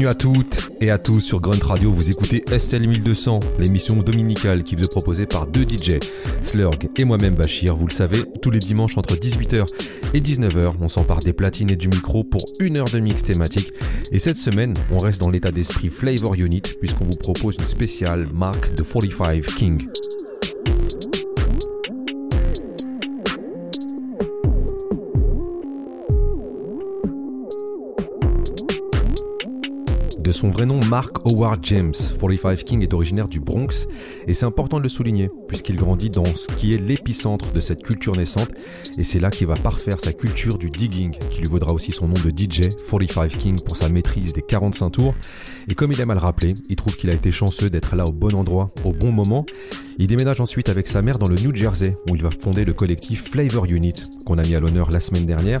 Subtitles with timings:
[0.00, 1.92] Bienvenue à toutes et à tous sur Grunt Radio.
[1.92, 5.98] Vous écoutez SL 1200, l'émission dominicale qui vous est proposée par deux DJ,
[6.40, 7.76] Slurg et moi-même Bachir.
[7.76, 9.66] Vous le savez, tous les dimanches entre 18h
[10.14, 13.74] et 19h, on s'empare des platines et du micro pour une heure de mix thématique.
[14.10, 18.26] Et cette semaine, on reste dans l'état d'esprit Flavor Unit puisqu'on vous propose une spéciale
[18.32, 19.86] marque de 45 King.
[30.40, 33.86] Son vrai nom, Mark Howard James, 45 King est originaire du Bronx
[34.26, 37.82] et c'est important de le souligner puisqu'il grandit dans ce qui est l'épicentre de cette
[37.82, 38.48] culture naissante
[38.96, 42.08] et c'est là qu'il va parfaire sa culture du digging qui lui vaudra aussi son
[42.08, 45.14] nom de DJ 45 King pour sa maîtrise des 45 tours.
[45.68, 48.04] Et comme il aime à le rappeler, il trouve qu'il a été chanceux d'être là
[48.06, 49.44] au bon endroit au bon moment.
[49.98, 52.72] Il déménage ensuite avec sa mère dans le New Jersey où il va fonder le
[52.72, 53.92] collectif Flavor Unit
[54.24, 55.60] qu'on a mis à l'honneur la semaine dernière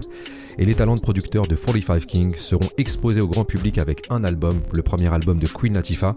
[0.60, 4.24] et les talents de producteurs de 45 King seront exposés au grand public avec un
[4.24, 6.14] album, le premier album de Queen Latifah,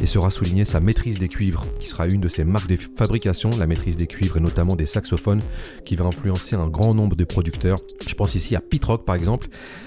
[0.00, 3.50] et sera souligné sa maîtrise des cuivres, qui sera une de ses marques de fabrication,
[3.56, 5.38] la maîtrise des cuivres et notamment des saxophones,
[5.84, 7.78] qui va influencer un grand nombre de producteurs.
[8.04, 9.46] Je pense ici à Pete Rock par exemple.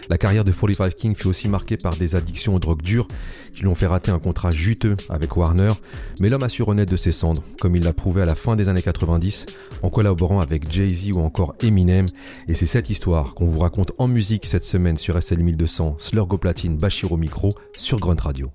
[0.09, 3.07] La carrière de 45 King fut aussi marquée par des addictions aux drogues dures
[3.53, 5.73] qui lui ont fait rater un contrat juteux avec Warner,
[6.21, 8.55] mais l'homme a su renaître de ses cendres, comme il l'a prouvé à la fin
[8.55, 9.47] des années 90
[9.81, 12.05] en collaborant avec Jay-Z ou encore Eminem,
[12.47, 16.37] et c'est cette histoire qu'on vous raconte en musique cette semaine sur SL 1200, Slurgo
[16.37, 18.51] Platine, Bachiro Micro, sur Grunt Radio.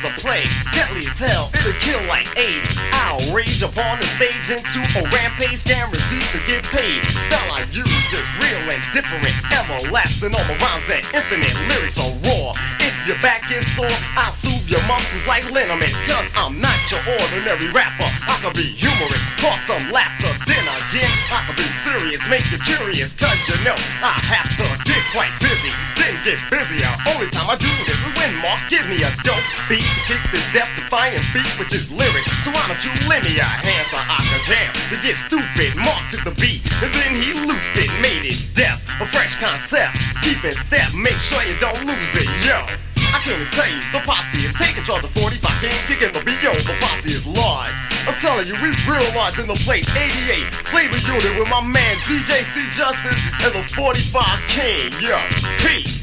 [0.00, 0.48] Is a plague.
[0.72, 2.72] Deadly as hell, it'll kill like AIDS.
[2.92, 7.04] I'll rage upon the stage into a rampage, guaranteed to get paid.
[7.28, 10.34] Style I use is real and different, everlasting.
[10.34, 12.56] All my rhymes and infinite lyrics are raw.
[12.80, 15.92] If your back is sore, I'll soothe your muscles like liniment.
[16.08, 18.08] Cause I'm not your ordinary rapper.
[18.24, 20.32] I can be humorous, cause some laughter.
[20.46, 23.12] Then again, I can be serious, make you curious.
[23.16, 26.88] Cause you know, I have to get quite busy, then get busier.
[27.10, 30.22] Only time I do this is when Mark give me a dope beat to kick
[30.30, 32.24] this death defying beat, which is lyric.
[32.44, 34.70] So why don't you lend me a hand so I can jam?
[34.90, 38.82] To get stupid, Mark to the beat, and then he looped it, made it deaf.
[39.00, 42.66] A fresh concept, keep in step, make sure you don't lose it, yo.
[43.10, 46.22] I came to tell you, the posse is taking charge of 45 King, kicking the
[46.22, 47.74] BO, the posse is large.
[48.06, 51.96] I'm telling you, we real large in the place, 88, flavor unit with my man
[52.06, 54.14] DJ C Justice and the 45
[54.48, 55.18] King, yo.
[55.58, 56.00] Peace.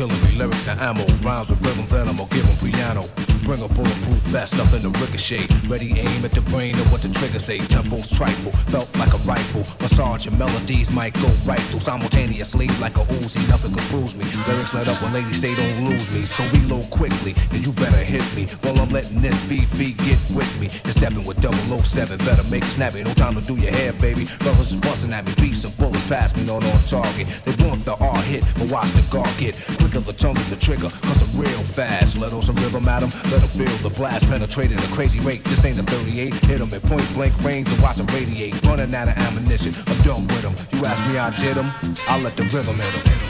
[0.00, 1.04] Artillery, lyrics, and ammo.
[1.22, 3.37] Rhymes with rhythm, then I'ma give 'em piano.
[3.48, 5.48] Bring a bulletproof vest, nothing to ricochet.
[5.68, 7.56] Ready aim at the brain of what the trigger say.
[7.56, 9.64] Tempos trifle, felt like a rifle.
[9.80, 13.40] Massage and melodies might go right through simultaneously like a Uzi.
[13.48, 14.26] Nothing can bruise me.
[14.46, 16.26] Lyrics let up when ladies say don't lose me.
[16.26, 20.52] So reload quickly, and you better hit me while I'm letting this VV get with
[20.60, 20.68] me.
[20.84, 23.02] And stepping with 007, better make it snappy.
[23.02, 24.28] No time to do your hair, baby.
[24.44, 27.26] Brothers is busting at me, beats and bullets pass me, not on target.
[27.48, 30.00] They want the R hit, but watch the guard get quicker.
[30.00, 32.18] The tongue is the trigger, cause I'm real fast.
[32.18, 35.44] Let on some rhythm at 'em, let feel the blast penetrating a crazy rate.
[35.44, 38.54] This ain't a 38, hit 'em at point blank range and watch 'em radiate.
[38.64, 40.54] Running out of ammunition, I'm done with 'em.
[40.72, 41.70] You ask me, I did 'em,
[42.08, 43.27] I'll let the rhythm hit 'em.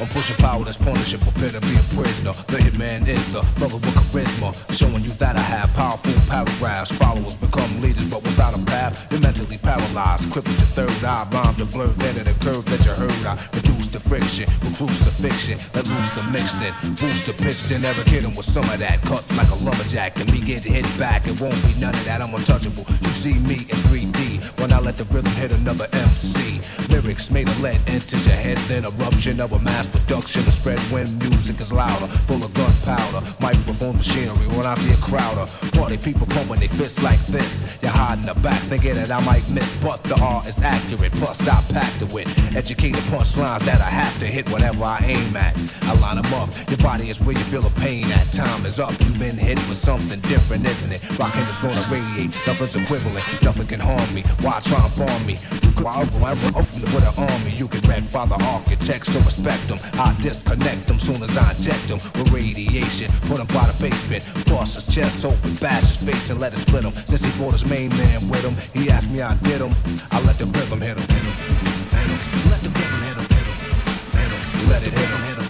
[0.00, 2.32] I'm pushing power that's punishing, prepare to be a prisoner.
[2.46, 6.92] The hitman is the brother with charisma, showing you that I have powerful paragraphs.
[6.92, 10.30] Followers become leaders, but without a path, you're mentally paralyzed.
[10.30, 13.26] Crippled your third eye, rhymes are blurred, then a curve that you heard.
[13.26, 17.82] I reduce the friction, the fiction, let loose the mixed in, boost the pitch, and
[17.82, 19.02] never hit with some of that.
[19.02, 21.26] Cut like a lumberjack and begin to hit back.
[21.26, 22.86] It won't be none of that, I'm untouchable.
[23.02, 24.17] You see me in 3D
[24.68, 26.60] when I let the rhythm hit another MC.
[26.90, 30.44] Lyrics made of lead enters your head, then eruption of a mass production.
[30.44, 33.24] The spread when music is louder, full of gunpowder.
[33.40, 35.46] Microphone machinery when I see a crowder.
[35.72, 37.78] Party people pumping their fists like this.
[37.80, 41.12] You're hiding the back, thinking that I might miss, but the art is accurate.
[41.12, 45.36] Plus, I packed it with educated punchlines that I have to hit whatever I aim
[45.36, 45.56] at.
[45.82, 46.50] I line them up.
[46.68, 48.26] Your body is where you feel the pain at.
[48.32, 48.92] Time is up.
[49.00, 51.00] You've been hit with something different, isn't it?
[51.18, 52.36] Rockin' is gonna radiate.
[52.46, 53.24] Nothing's equivalent.
[53.42, 54.22] Nothing can harm me.
[54.40, 55.36] Why try and bomb me?
[55.62, 57.50] You could with an army.
[57.52, 59.78] You can wreck by the architects, so respect them.
[59.94, 63.10] I disconnect them soon as I inject them with radiation.
[63.28, 64.24] Put them by the basement.
[64.46, 66.92] Bust his chest open, bash his face, and let it split him.
[67.06, 69.72] Since he brought his main man with him, he asked me I did him.
[70.10, 71.06] I let the rhythm hit him.
[72.50, 73.26] Let the rhythm hit him.
[74.68, 75.38] Let it hit him.
[75.38, 75.47] Let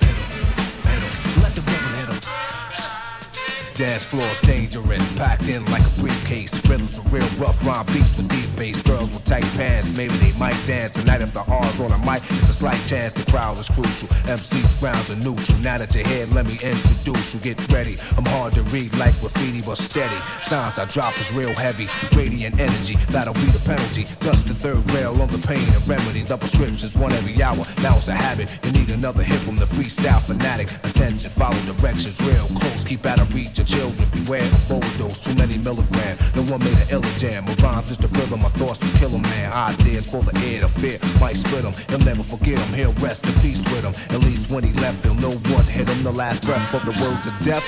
[3.78, 6.52] Dance floor's dangerous, packed in like a briefcase.
[6.66, 8.82] Rhythms with real rough rhyme beats with deep bass.
[8.82, 12.20] Girls with tight pants, maybe they might dance tonight if the R's on a mic.
[12.28, 14.08] It's a slight chance the crowd is crucial.
[14.26, 15.56] MC's grounds are neutral.
[15.58, 17.40] Now that you're here, let me introduce you.
[17.40, 17.96] Get ready.
[18.16, 20.18] I'm hard to read like graffiti, but steady.
[20.42, 21.86] Signs I drop is real heavy.
[22.16, 24.06] Radiant energy, that'll be the penalty.
[24.18, 26.22] Dust the third rail on the pain and remedy.
[26.22, 27.62] The prescription's one every hour.
[27.80, 28.50] Now it's a habit.
[28.64, 30.68] You need another hit from the freestyle fanatic.
[30.82, 32.82] Attention, follow directions real close.
[32.82, 34.08] Keep out of reach children.
[34.10, 35.20] Beware of overdose.
[35.20, 36.18] Too many milligrams.
[36.34, 37.44] No one made an illa jam.
[37.44, 38.40] My rhymes just the rhythm.
[38.40, 39.52] My thoughts will kill a man.
[39.52, 40.98] Ideas for the air to fear.
[41.20, 41.74] Might split him.
[41.88, 42.70] He'll never forget him.
[42.74, 43.94] He'll rest in peace with him.
[44.14, 46.02] At least when he left, he'll know what hit him.
[46.02, 47.64] The last breath of the words of death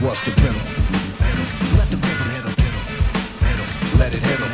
[0.00, 0.62] was the rhythm.
[1.76, 2.54] Let the rhythm hit him.
[3.98, 4.52] Let it hit him.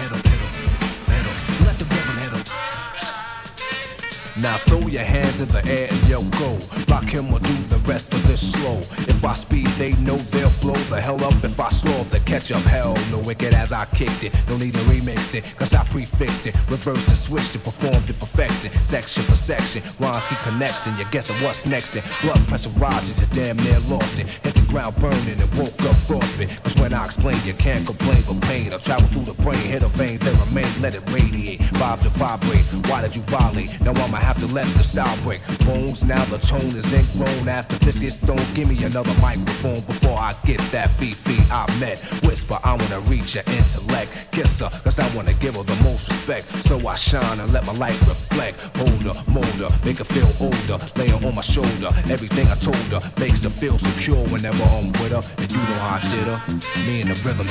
[4.41, 6.59] Now throw your hands in the air and yo go.
[6.89, 8.79] Rock him or do the rest of this slow.
[9.07, 11.33] If I speed, they know they'll blow the hell up.
[11.45, 12.63] If I slow up, the catch up.
[12.63, 14.35] Hell no wicked as I kicked it.
[14.49, 16.55] No need to remix it, cause I prefixed it.
[16.69, 18.71] Reversed and switched it, performed to perfection.
[18.85, 20.97] Section for section, rhymes keep connecting.
[20.97, 21.95] You're guessing what's next.
[21.97, 24.29] And blood pressure rises, you damn near lost it.
[24.29, 26.63] Hit the ground burning and woke up frostbit.
[26.63, 28.73] Cause when I explain, you can't complain for pain.
[28.73, 31.61] I travel through the brain, hit a vein, then remain, let it radiate.
[31.79, 32.65] Vibes and vibrate.
[32.91, 33.81] Why did you violate?
[33.81, 35.41] Now I'ma have to let the style break.
[35.67, 37.49] Bones, now the tone is ingrown.
[37.49, 41.15] After this gets thrown, give me another microphone before I get that fee
[41.51, 41.99] I met.
[42.25, 44.11] Whisper, I wanna reach your intellect.
[44.33, 46.47] Kiss her, cause I wanna give her the most respect.
[46.67, 48.61] So I shine and let my light reflect.
[48.77, 50.79] Hold her, mold her, make her feel older.
[50.97, 51.91] Lay her on my shoulder.
[52.09, 55.23] Everything I told her makes her feel secure whenever I'm with her.
[55.43, 56.39] And you know how I did her.
[56.87, 57.47] Me and the rhythm.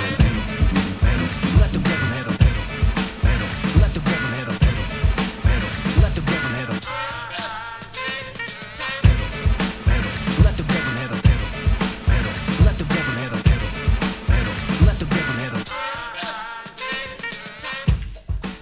[1.60, 2.07] Let the rhythm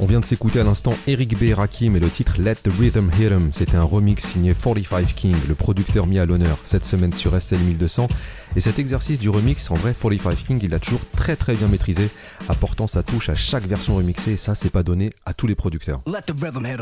[0.06, 1.56] On vient de s'écouter à l'instant Eric B.
[1.56, 3.50] Rakim et le titre Let the Rhythm Hit 'em.
[3.52, 7.58] C'était un remix signé 45 King, le producteur mis à l'honneur cette semaine sur SL
[7.58, 8.08] 1200.
[8.56, 11.68] Et cet exercice du remix, en vrai, 45 King, il l'a toujours très très bien
[11.68, 12.12] maîtrisé,
[12.48, 14.34] apportant sa touche à chaque version remixée.
[14.34, 16.02] Et ça, c'est pas donné à tous les producteurs.
[16.06, 16.82] Let the rhythm hit.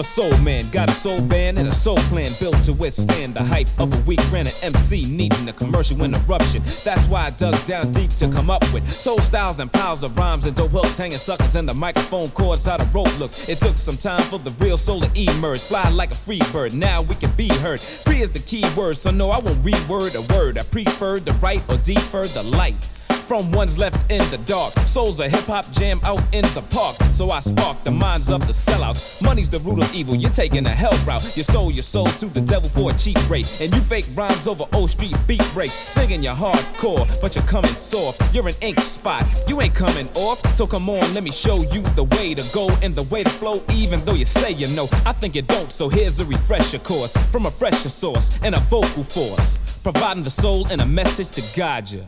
[0.00, 3.42] A soul man, got a soul band and a soul plan built to withstand the
[3.42, 6.62] hype of a weak ran MC needing a commercial interruption.
[6.84, 10.16] That's why I dug down deep to come up with soul styles and piles of
[10.16, 13.46] rhymes and dope hooks hanging suckers and the microphone cords how the rope looks.
[13.50, 16.72] It took some time for the real soul to emerge, fly like a free bird.
[16.72, 17.78] Now we can be heard.
[17.78, 20.56] Free is the key word, so no, I won't reword a word.
[20.56, 22.88] I prefer the right or defer the light
[23.30, 24.76] from ones left in the dark.
[24.88, 26.96] Souls a hip hop jam out in the park.
[27.14, 29.22] So I spark the minds of the sellouts.
[29.22, 31.36] Money's the root of evil, you're taking a hell route.
[31.36, 33.46] You sold your soul to the devil for a cheap rate.
[33.60, 35.70] And you fake rhymes over old Street beat break.
[35.70, 38.34] Thinking you're hardcore, but you're coming soft.
[38.34, 40.44] You're an ink spot, you ain't coming off.
[40.56, 43.30] So come on, let me show you the way to go and the way to
[43.30, 44.88] flow, even though you say you know.
[45.06, 48.60] I think you don't, so here's a refresher course from a fresher source and a
[48.62, 49.56] vocal force.
[49.84, 52.04] Providing the soul and a message to guide you.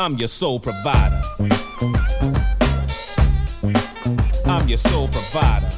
[0.00, 1.20] I'm your sole provider.
[4.46, 5.68] I'm your soul provider.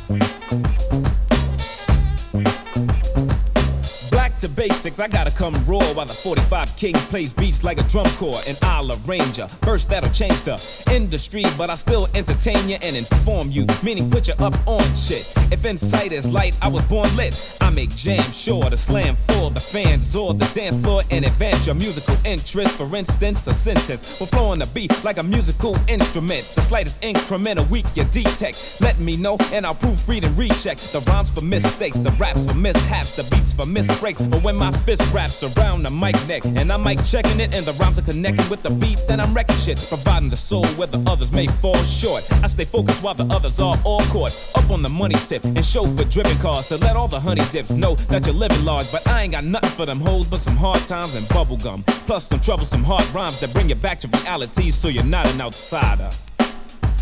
[4.40, 4.98] To basics.
[4.98, 8.58] I gotta come raw while the 45 King plays beats like a drum corps and
[8.62, 9.46] I'll arrange ya.
[9.46, 10.56] First, that'll change the
[10.90, 13.66] industry, but I still entertain you and inform you.
[13.82, 15.30] Meaning, put you up on shit.
[15.52, 17.58] If insight is light, I was born lit.
[17.60, 21.66] I make jam sure to slam for the fans or the dance floor and advance
[21.66, 22.76] your musical interest.
[22.76, 26.50] For instance, a sentence will flow on the beat like a musical instrument.
[26.54, 28.80] The slightest increment, a weak you detect.
[28.80, 32.54] Let me know and I'll proofread and recheck the rhymes for mistakes, the raps for
[32.54, 34.29] mishaps, the beats for misbreaks.
[34.30, 37.66] But when my fist wraps around the mic neck and I'm mic checking it and
[37.66, 40.86] the rhymes are connecting with the beat, then I'm wrecking shit, providing the soul where
[40.86, 42.26] the others may fall short.
[42.42, 45.64] I stay focused while the others are all caught up on the money tip and
[45.64, 48.90] chauffeur driven cars to let all the honey dips know that you're living large.
[48.92, 51.84] But I ain't got nothing for them hoes but some hard times and bubblegum.
[52.06, 55.40] Plus some troublesome hard rhymes that bring you back to reality so you're not an
[55.40, 56.10] outsider.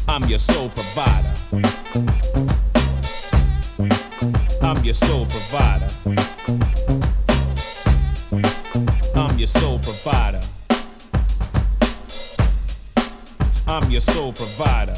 [0.09, 1.35] I'm your soul provider.
[4.63, 7.08] I'm your soul provider.
[9.49, 10.41] Your soul provider.
[13.67, 14.95] I'm your soul provider.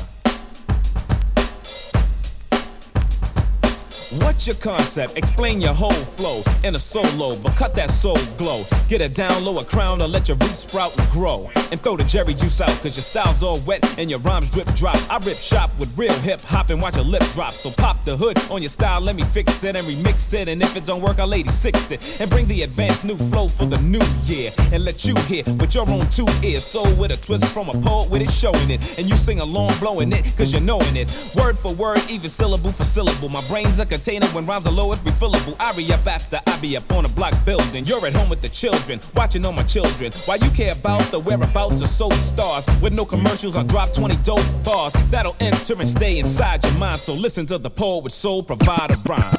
[4.18, 5.16] What's your concept?
[5.16, 8.64] Explain your whole flow in a solo, but cut that soul glow.
[8.88, 11.48] Get a down low, a crown, or let your roots sprout and grow.
[11.70, 14.66] And throw the Jheri juice out, cause your style's all wet and your rhymes drip
[14.74, 14.96] drop.
[15.08, 17.52] I rip shop with real hip hop and watch a lip drop.
[17.52, 20.48] So pop the hood on your style, let me fix it and remix it.
[20.48, 22.20] And if it don't work, I'll 86 it.
[22.20, 24.50] And bring the advanced new flow for the new year.
[24.72, 26.64] And let you hear with your own two ears.
[26.64, 28.98] So with a twist from a poet with it showing it.
[28.98, 31.08] And you sing along, blowing it, cause you're knowing it.
[31.36, 33.28] Word for word, even syllable for syllable.
[33.28, 35.54] My brain's like a container when rhymes are low, it's refillable.
[35.60, 37.84] I re up after I be up on a block building.
[37.84, 40.10] You're at home with the children, watching all my children.
[40.24, 42.64] Why you care about the whereabouts of soul stars?
[42.80, 46.98] With no commercials, I drop 20 dope bars that'll enter and stay inside your mind.
[46.98, 49.36] So listen to the poet with soul provider rhyme.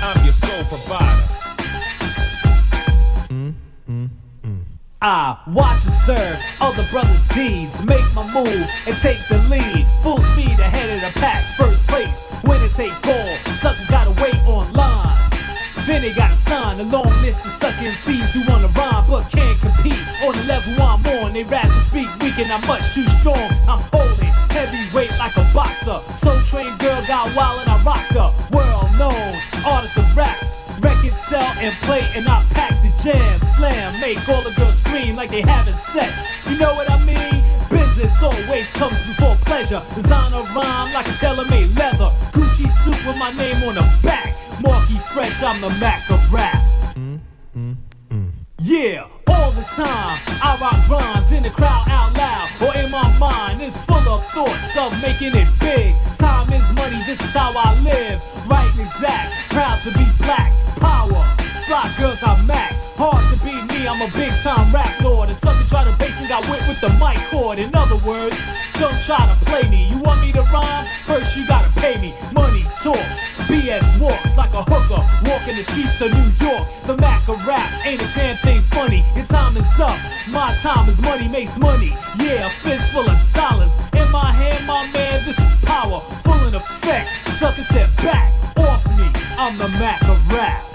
[0.00, 1.23] I'm your soul provider.
[5.06, 9.84] I watch and observe other brothers' deeds, make my move and take the lead.
[10.02, 12.24] Full speed ahead of the pack, first place.
[12.44, 15.28] Winner take all, suckers gotta wait online.
[15.84, 19.60] Then they gotta sign a long list of suck MCs who wanna rhyme but can't
[19.60, 20.00] compete.
[20.24, 23.52] On the level I'm on, they rather speak weak and I'm much too strong.
[23.68, 26.00] I'm holding heavyweight like a boxer.
[26.16, 28.32] Soul trained girl got wild and I rocked her.
[28.56, 29.36] World known,
[29.68, 30.63] artist of rap.
[30.80, 33.40] Records sell and play and I pack the jam.
[33.56, 36.12] Slam, make all the girls scream like they having sex.
[36.48, 37.42] You know what I mean?
[37.70, 39.82] Business always comes before pleasure.
[39.94, 42.10] Designer rhyme like a tailor-made leather.
[42.32, 44.36] Gucci suit with my name on the back.
[44.62, 46.60] Marky fresh, I'm the Mac of rap.
[48.60, 53.16] Yeah, all the time I rock rhymes in the crowd out loud or in my
[53.18, 55.94] mind is full of thoughts of making it big.
[56.16, 58.24] Time is money, this is how I live.
[58.48, 60.52] Right and exact, proud to be black.
[60.84, 61.24] Power,
[61.64, 62.72] fly girls I'm Mac.
[63.00, 65.30] Hard to beat me, I'm a big time rap lord.
[65.30, 67.58] A sucker try to base and got whipped with the mic cord.
[67.58, 68.36] In other words,
[68.78, 69.88] don't try to play me.
[69.88, 70.86] You want me to rhyme?
[71.08, 72.12] First you gotta pay me.
[72.34, 73.16] Money talks,
[73.48, 76.68] BS walks like a hooker walking the streets of New York.
[76.86, 79.02] The Mac of rap ain't a damn thing funny.
[79.16, 79.96] Your time is up.
[80.28, 81.96] My time is money makes money.
[82.20, 83.72] Yeah, a fist full of dollars.
[83.96, 86.00] In my hand, my man, this is power.
[86.28, 87.08] Full in effect.
[87.40, 89.08] Sucker step back off me.
[89.36, 90.73] I'm the Mac of rap.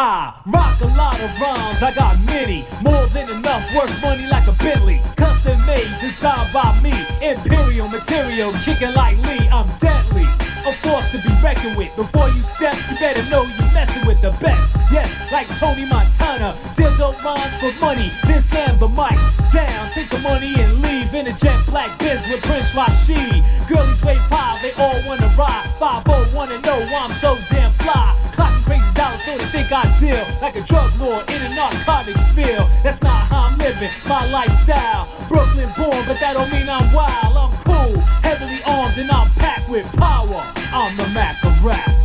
[0.00, 4.46] I rock a lot of rhymes, I got many, more than enough, worth money like
[4.46, 5.02] a Bentley.
[5.16, 10.22] Custom made, designed by me, imperial material, kicking like Lee, I'm deadly.
[10.70, 11.90] A force to be reckoned with.
[11.96, 14.72] Before you step, you better know you're messing with the best.
[14.92, 19.18] Yes, like Tony Montana, deal dope rhymes for money, then slam the mic
[19.52, 23.44] down, take the money and leave in a jet black Benz with Prince Rashid.
[23.68, 25.68] Girlies wave high, they all wanna ride.
[25.78, 28.14] 5 wanna know why I'm so damn fly.
[28.32, 32.22] Clocking crazy dollars so they think I deal like a drug lord in a narcotics
[32.34, 32.68] field.
[32.82, 35.08] That's not how I'm living, my lifestyle.
[35.28, 37.36] Brooklyn born, but that don't mean I'm wild.
[37.36, 40.42] I'm cool, heavily armed, and I'm packed with power.
[40.72, 41.98] I'm the Mac of rap.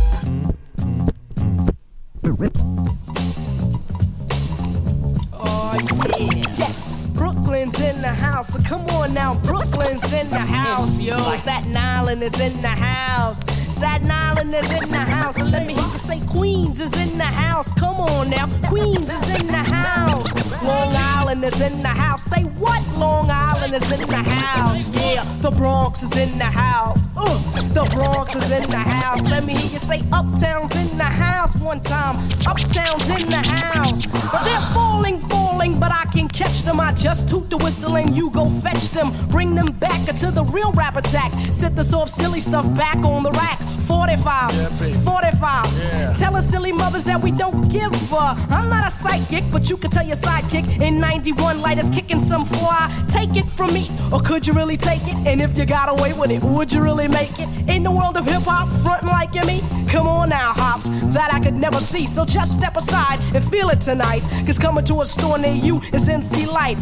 [5.32, 5.76] Oh
[6.18, 6.33] yeah.
[7.54, 9.36] Brooklyn's in the house, so come on now.
[9.44, 11.16] Brooklyn's in the house, yo.
[11.36, 13.38] Staten Island is in the house.
[13.72, 15.40] Staten Island is in the house.
[15.40, 17.70] And let me hear you say Queens is in the house.
[17.78, 18.48] Come on now.
[18.68, 20.62] Queens is in the house.
[20.64, 22.24] Long Island is in the house.
[22.24, 22.82] Say what?
[22.98, 24.88] Long Island is in the house.
[24.96, 27.06] Yeah, the Bronx is in the house.
[27.16, 27.38] Uh,
[27.72, 29.22] the Bronx is in the house.
[29.30, 32.16] Let me hear you say Uptown's in the house one time.
[32.48, 34.06] Uptown's in the house.
[34.06, 35.53] But they're falling, I
[36.14, 36.78] can catch them.
[36.78, 39.12] I just toot the whistle and you go fetch them.
[39.28, 41.32] Bring them back to the real rap attack.
[41.52, 43.58] Set the soft, silly stuff back on the rack.
[43.86, 46.18] 45, 45.
[46.18, 48.36] Tell us silly mothers that we don't give a.
[48.50, 52.20] I'm not a psychic, but you can tell your sidekick in 91 Lyte is kicking
[52.20, 52.90] some fly.
[53.08, 55.16] Take it from me, or could you really take it?
[55.26, 57.48] And if you got away with it, would you really make it?
[57.68, 59.62] In the world of hip hop, frontin' like you me?
[59.88, 62.06] Come on now, hops, that I could never see.
[62.06, 64.22] So just step aside and feel it tonight.
[64.46, 66.78] Cause coming to a store near you is MC Lyte.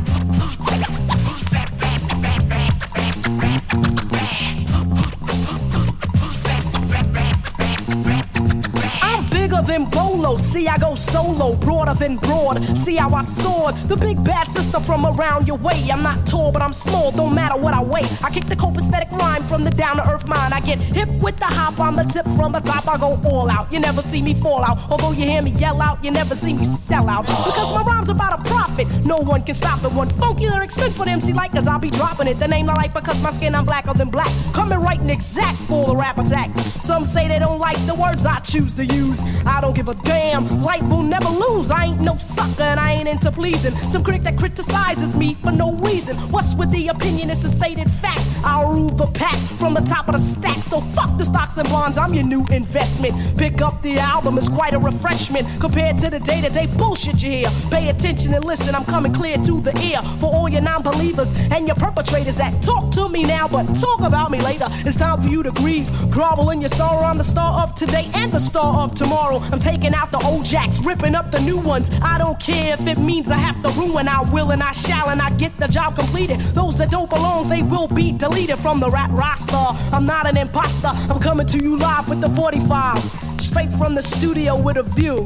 [9.63, 10.37] Than Bolo.
[10.39, 12.77] See, I go solo, broader than broad.
[12.77, 13.77] See how I soared.
[13.89, 15.89] The big bad sister from around your way.
[15.91, 17.11] I'm not tall, but I'm small.
[17.13, 18.07] Don't matter what I weigh.
[18.23, 20.55] I kick the copacetic rhyme from the down to earth mind.
[20.55, 22.87] I get hip with the hop on the tip from the top.
[22.89, 23.73] I go all out.
[23.73, 24.79] You never see me fall out.
[24.91, 27.27] Although you hear me yell out, you never see me sell out.
[27.27, 28.89] Because my rhyme's about a profit.
[29.05, 29.93] No one can stop it.
[29.93, 32.39] One funky lyric sent for the MC like, cause I'll be dropping it.
[32.39, 34.31] The name I like because my skin I'm blacker than black.
[34.53, 36.51] Coming right and exact for the rap attack.
[36.83, 39.23] Some say they don't like the words I choose to use.
[39.61, 40.61] Don't give a damn.
[40.61, 41.71] Lyte will never lose.
[41.71, 43.75] I ain't no sucker and I ain't into pleasing.
[43.89, 46.17] Some critic that criticizes me for no reason.
[46.31, 47.31] What's with the opinion?
[47.31, 48.21] It's a stated fact.
[48.45, 50.57] I'll rule the pack from the top of the stack.
[50.65, 51.97] So fuck the stocks and bonds.
[51.97, 53.39] I'm your new investment.
[53.39, 54.37] Pick up the album.
[54.37, 57.49] It's quite a refreshment compared to the day to day bullshit you hear.
[57.71, 58.75] Pay attention and listen.
[58.75, 62.63] I'm coming clear to the ear for all your non believers and your perpetrators that
[62.63, 64.67] talk to me now but talk about me later.
[64.87, 65.89] It's time for you to grieve.
[66.11, 67.05] Grovel in your sorrow.
[67.05, 69.42] I'm the star of today and the star of tomorrow.
[69.51, 71.91] I'm taking out the old jacks, ripping up the new ones.
[72.03, 74.09] I don't care if it means I have to ruin.
[74.09, 76.41] I will and I shall, and I get the job completed.
[76.55, 79.67] Those that don't belong, they will be deleted from the rap roster.
[79.95, 80.89] I'm not an imposter.
[80.89, 82.99] I'm coming to you live with the 45,
[83.41, 85.25] straight from the studio with a view.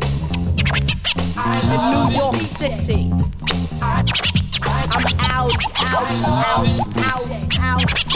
[1.36, 3.10] I'm in New York City.
[3.82, 4.06] I'm
[5.20, 8.15] out, out, out, out, out,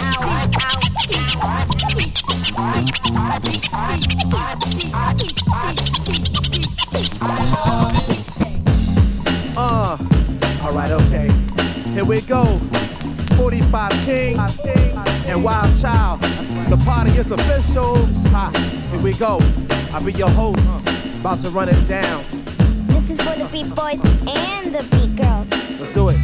[19.10, 19.38] we go.
[19.92, 20.60] I'll be your host.
[21.18, 22.24] About to run it down.
[22.86, 23.98] This is for the beat boys
[24.28, 25.48] and the beat girls.
[25.80, 26.18] Let's do it.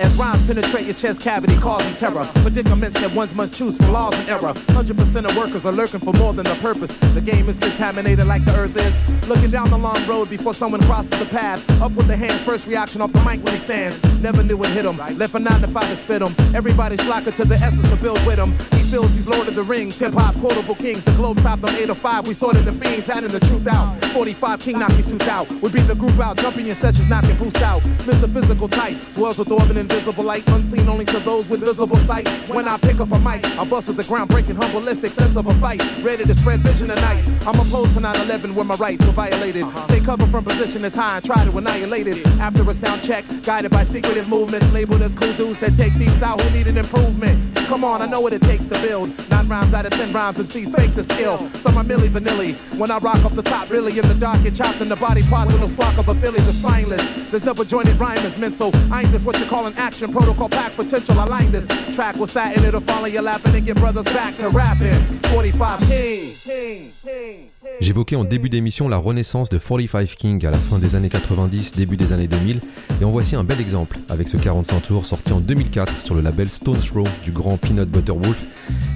[0.00, 2.28] As rhymes penetrate your chest cavity, causing terror.
[2.36, 4.54] Predicaments that ones must choose from laws and error.
[4.54, 6.94] 100% of workers are lurking for more than a purpose.
[7.12, 9.28] The game is contaminated like the earth is.
[9.28, 11.60] Looking down the long road before someone crosses the path.
[11.82, 14.09] Up with the hands, first reaction off the mic when he stands.
[14.20, 14.96] Never knew it hit him.
[15.18, 16.34] Left a nine to five to spit him.
[16.54, 18.52] Everybody's flocking to the essence to build with him.
[18.78, 19.98] He feels he's Lord of the Rings.
[19.98, 21.02] Hip hop, quotable kings.
[21.04, 22.26] The globe trapped on 805.
[22.26, 24.02] We sorted the fiends, hiding the truth out.
[24.12, 25.50] 45 King knocking tooth out.
[25.62, 27.82] We beat the group out, jumping your sessions, knocking boost out.
[28.04, 28.32] Mr.
[28.32, 32.28] Physical type dwells with orb and invisible light, unseen only to those with visible sight.
[32.48, 35.54] When I pick up a mic, I bust with the groundbreaking, humbleistic sense of a
[35.54, 35.80] fight.
[36.02, 37.24] Ready to spread vision tonight.
[37.46, 39.62] I'm opposed to 9/11 where my rights were violated.
[39.62, 39.86] Uh-huh.
[39.86, 42.26] Take cover from position to time, try to annihilate it.
[42.40, 46.20] After a sound check, guided by secretive movements, labeled as cool dudes that take thieves
[46.20, 47.54] out who need an improvement.
[47.68, 49.08] Come on, I know what it takes to build.
[49.30, 51.38] Nine rhymes out of ten rhymes, MCs fake the skill.
[51.60, 52.58] Some are milli vanilli.
[52.76, 55.22] When I rock up the top, really in the dark, get chopped in the body
[55.22, 57.30] part with no spark of a Philly that's spineless.
[57.30, 58.72] There's never jointed rhyme is mental.
[58.92, 61.20] I ain't this what you call an action protocol pack potential.
[61.20, 64.34] I line this track with satin, it'll follow your lap and then get brothers back
[64.38, 65.20] to rapping.
[65.30, 66.34] 45 King.
[66.34, 66.92] King.
[67.04, 67.50] King.
[67.80, 71.72] J'évoquais en début d'émission la renaissance de 45 King à la fin des années 90,
[71.72, 72.60] début des années 2000,
[73.00, 76.22] et en voici un bel exemple avec ce 45 tours sorti en 2004 sur le
[76.22, 78.44] label Stones Throw du grand Peanut Butter Wolf,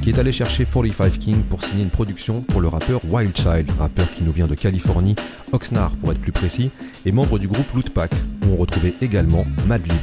[0.03, 3.70] qui est allé chercher 45 King pour signer une production pour le rappeur Wild Child,
[3.79, 5.14] rappeur qui nous vient de Californie,
[5.53, 6.70] Oxnard pour être plus précis,
[7.05, 8.12] et membre du groupe Loot Pack,
[8.46, 9.96] où on retrouvait également Madlib.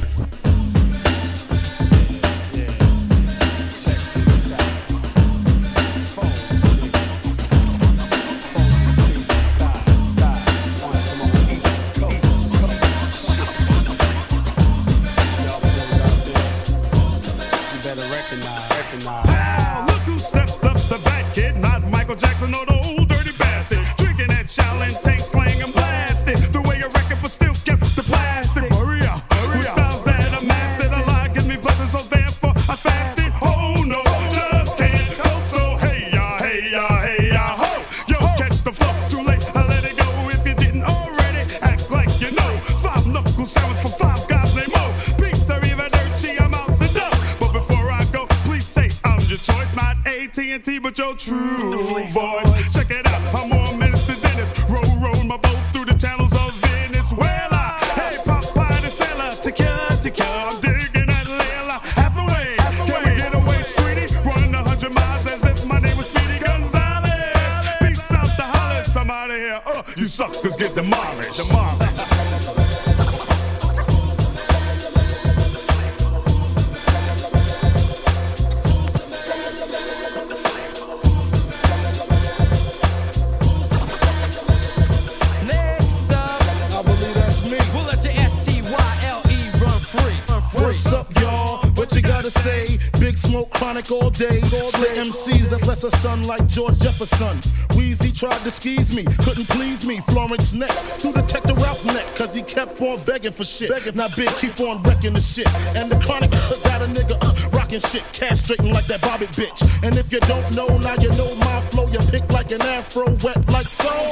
[96.26, 97.36] Like George Jefferson.
[97.74, 100.00] Weezy tried to squeeze me, couldn't please me.
[100.00, 103.70] Florence next, through Detective Ralph neck, cause he kept on begging for shit.
[103.96, 105.48] Now Big keep on wrecking the shit.
[105.76, 109.62] And the chronic got a nigga uh, rocking shit, castrating like that Bobby bitch.
[109.82, 111.88] And if you don't know, now you know my flow.
[111.88, 114.08] You pick like an afro, wet like soul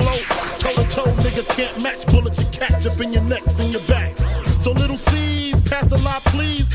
[0.00, 0.18] flow.
[0.58, 3.82] Toe to toe, niggas can't match bullets you catch up in your necks and your
[3.82, 4.26] backs.
[4.62, 6.73] So little C's, pass the lot, please.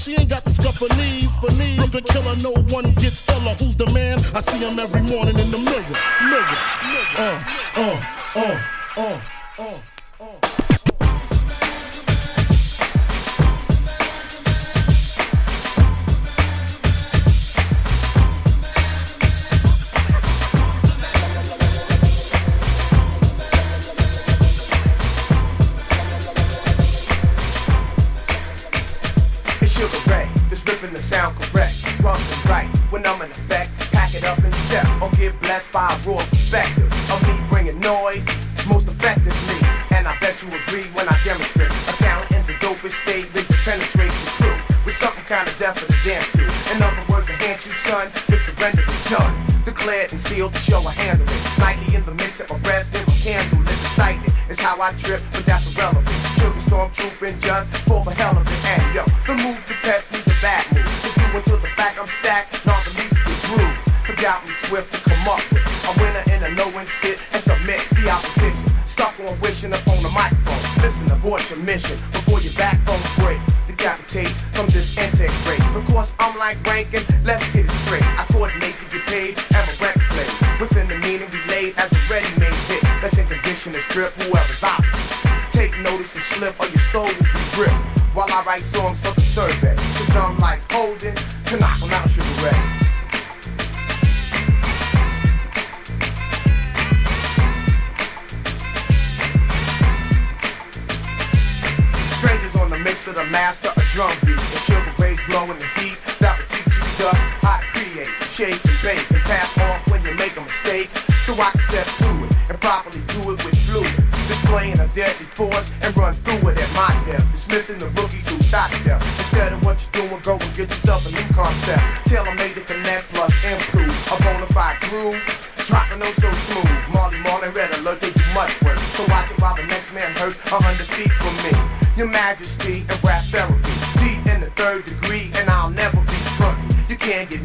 [0.00, 1.38] She ain't got the scuff for knees.
[1.40, 1.76] For knees.
[1.76, 3.54] Brooklyn killer, no one gets iller.
[3.54, 4.18] Who's the man?
[4.34, 5.84] I see him every morning in the mirror.
[6.30, 6.58] Mirror.
[7.18, 7.44] Uh,
[7.76, 8.00] uh,
[8.34, 8.60] uh,
[8.96, 9.20] uh,
[9.58, 9.80] uh.
[10.20, 10.69] It's
[50.40, 51.58] And the show I handle it.
[51.58, 54.32] Nightly in the mix at my rest, in my candle, lit excited.
[54.48, 56.08] It's how I trip, but that's irrelevant.
[56.40, 57.79] Sugar storm trooping just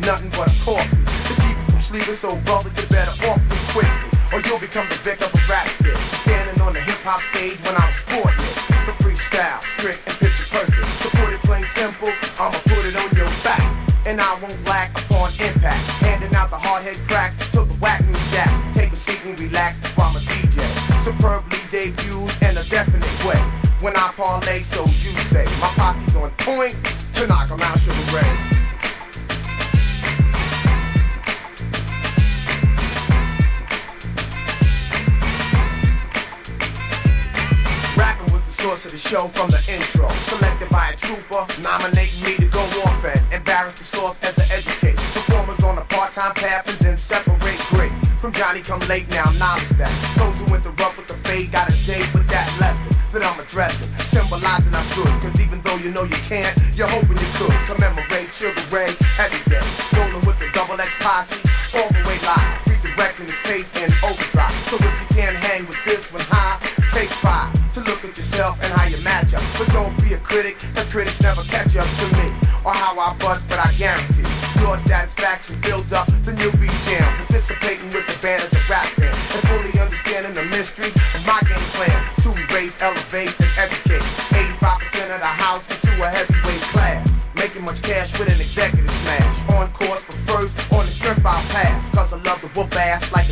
[0.05, 1.01] nothing but a coffee.
[1.01, 4.09] To keep you from sleeping, so brother, you better off me quickly.
[4.31, 5.97] Or you'll become the victim of rap stick.
[6.21, 8.37] Standing on the hip hop stage when I'm sporting.
[8.85, 10.85] The freestyle, strict and picture perfect.
[11.01, 13.65] To put it plain simple, I'ma put it on your back.
[14.05, 15.81] And I won't lack upon impact.
[16.05, 18.53] Handing out the hard head cracks to the whack new jack.
[18.75, 20.61] Take a seat and relax while I'm a DJ.
[21.01, 23.41] Superbly debuts in a definite way.
[23.81, 25.45] When I parlay, so you say.
[25.59, 26.75] My posse's on point
[27.15, 28.54] to knock 'em out, Sugar Ray.
[39.05, 40.09] Show from the intro.
[40.33, 44.49] Selected by a trooper, nominating me to go off and embarrass the soft as an
[44.49, 44.97] educator.
[45.13, 47.91] Performers on a part-time path and then separate great.
[48.17, 49.93] From Johnny come late now, knowledge that.
[50.17, 50.45] Those who
[50.81, 53.87] rough with the fade got a day with that lesson that I'm addressing.
[54.09, 57.53] Symbolizing I'm good, cause even though you know you can't, you're hoping you could.
[57.69, 58.89] Commemorate Sugar Ray
[59.21, 59.61] every day.
[59.93, 61.37] Rolling with the double X posse,
[61.77, 62.57] all the way live.
[62.65, 63.37] Redirecting the
[68.09, 69.43] at yourself and how you match up.
[69.57, 72.27] But don't be a critic, cause critics never catch up to me.
[72.65, 74.25] Or how I bust, but I guarantee
[74.65, 77.15] your satisfaction build up, then you'll be jammed.
[77.27, 79.15] Participating with the band as a rap band.
[79.33, 81.99] And fully understanding the mystery of my game plan.
[82.23, 84.01] To erase, elevate, and educate.
[84.61, 87.25] 85% of the house into a heavyweight class.
[87.35, 89.37] Making much cash with an executive smash.
[89.53, 91.89] On course for first, on the strength I'll pass.
[91.91, 93.24] Cause I love to whoop ass like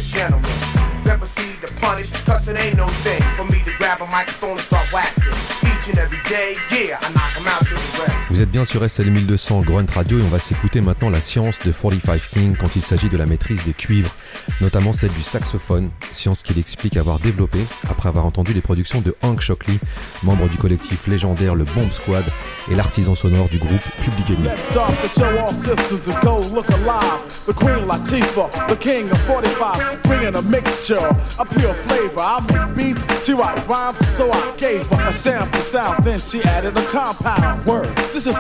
[4.14, 5.34] microphone and start waxing.
[5.66, 7.23] Each and every day, yeah, I
[8.54, 12.22] bien sur SL 1200 Grunt Radio et on va s'écouter maintenant la science de 45
[12.30, 14.16] King quand il s'agit de la maîtrise des cuivres,
[14.62, 19.16] notamment celle du saxophone, science qu'il explique avoir développée après avoir entendu les productions de
[19.24, 19.80] Hank Shockley,
[20.22, 22.26] membre du collectif légendaire le Bomb Squad
[22.70, 24.50] et l'artisan sonore du groupe Public Enemy.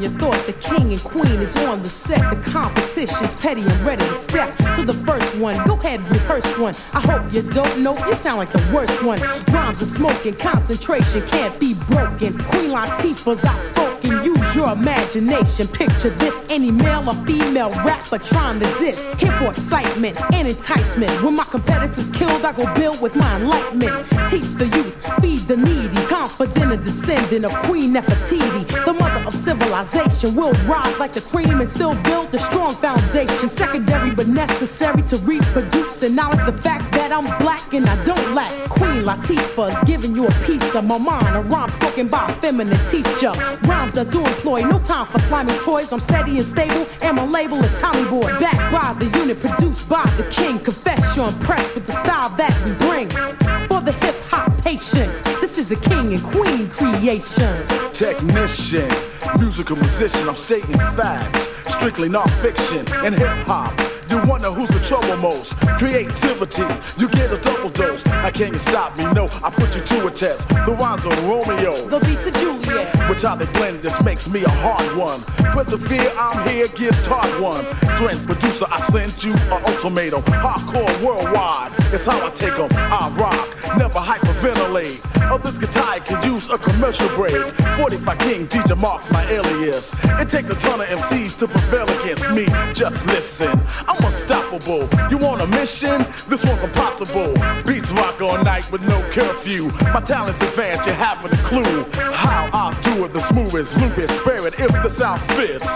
[0.00, 0.46] broaden your thought.
[0.46, 2.18] The king and queen is on the set.
[2.30, 5.56] The competition's petty and ready to step to the first one.
[5.66, 6.74] Go ahead, rehearse one.
[6.92, 7.96] I hope you don't know.
[8.06, 9.20] You sound like the worst one.
[9.52, 12.38] Rhymes are smoking, concentration can't be broken.
[12.44, 14.24] Queen Latifah's outspoken.
[14.24, 15.68] Use your imagination.
[15.68, 19.08] Picture this: any male or female rapper trying to diss.
[19.18, 21.10] Hip for excitement and enticement.
[21.22, 24.08] When my competitors killed, I go build with my enlightenment.
[24.28, 24.94] Teach the youth,
[25.50, 26.06] the needy.
[26.06, 31.60] Confident and descendant of Queen Nefertiti, the mother of civilization, will rise like the cream
[31.60, 33.50] and still build a strong foundation.
[33.50, 36.02] Secondary but necessary to reproduce.
[36.04, 38.52] And knowledge the fact that I'm black and I don't lack.
[38.70, 41.36] Queen Latifah's giving you a piece of my mind.
[41.36, 43.32] A rhyme spoken by a feminine teacher.
[43.62, 45.92] Rhymes I do employ, no time for slimy toys.
[45.92, 48.28] I'm steady and stable, and my label is Tommy Boy.
[48.38, 50.60] Backed by the unit, produced by the king.
[50.60, 53.59] Confess you're impressed with the style that we bring.
[53.80, 57.66] For the hip hop patience, this is a king and queen creation.
[57.94, 58.90] Technician,
[59.38, 61.48] musical musician, I'm stating facts.
[61.72, 63.78] Strictly non-fiction and hip hop.
[64.10, 65.56] You wonder who's the trouble most?
[65.78, 66.64] Creativity,
[66.98, 68.02] you get a double dose.
[68.02, 69.04] How can you stop me?
[69.12, 70.48] No, I put you to a test.
[70.48, 71.88] The rhymes are Romeo.
[71.88, 73.08] The beats of Juliet.
[73.08, 75.22] Which how they blend, this makes me a hard one.
[75.54, 77.64] Persevere, I'm here, give taught one.
[77.96, 80.22] Strength producer, I sent you an ultimatum.
[80.22, 82.68] Hardcore worldwide, it's how I take 'em.
[82.72, 85.00] I rock, never hyperventilate.
[85.30, 87.36] Others get tired, can use a commercial break.
[87.76, 89.92] 45 King, DJ Marks, my alias.
[90.20, 92.46] It takes a ton of MCs to prevail against me.
[92.72, 94.88] Just listen, I'm unstoppable.
[95.10, 96.06] You want a mission?
[96.28, 97.34] This one's impossible.
[97.64, 99.70] Beats rock all night with no curfew.
[99.92, 101.84] My talent's advanced, you haven't a clue.
[102.12, 104.54] How I do it, the smoothest, lupus spirit.
[104.58, 105.68] If the sound fits,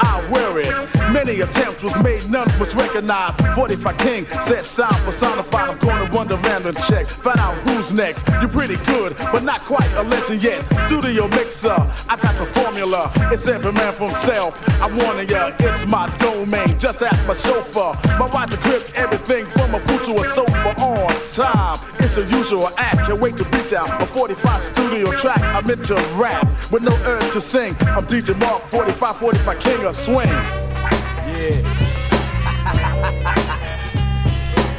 [0.00, 0.72] I wear it.
[1.12, 3.40] Many attempts was made, none was recognized.
[3.54, 5.70] 45 King said sound personified.
[5.70, 8.26] I'm gonna run the random check, find out who's next.
[8.40, 10.64] You're pretty good, but not quite a legend yet.
[10.86, 11.76] Studio mixer,
[12.08, 12.91] I got the formula.
[12.94, 14.60] It's every man for himself.
[14.82, 16.78] I'm warning ya, it's my domain.
[16.78, 17.96] Just ask my chauffeur.
[18.18, 21.80] My to grip everything from a boot to a sofa on time.
[22.00, 23.06] It's a usual act.
[23.06, 25.40] Can't wait to beat down a 45 studio track.
[25.40, 27.74] I'm into rap with no urge to sing.
[27.80, 30.28] I'm DJ Mark 45 45 King of Swing.
[30.28, 31.62] Yeah.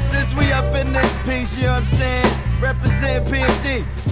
[0.02, 2.32] Since we up in this piece, you know what I'm saying?
[2.60, 4.03] Represent PMD.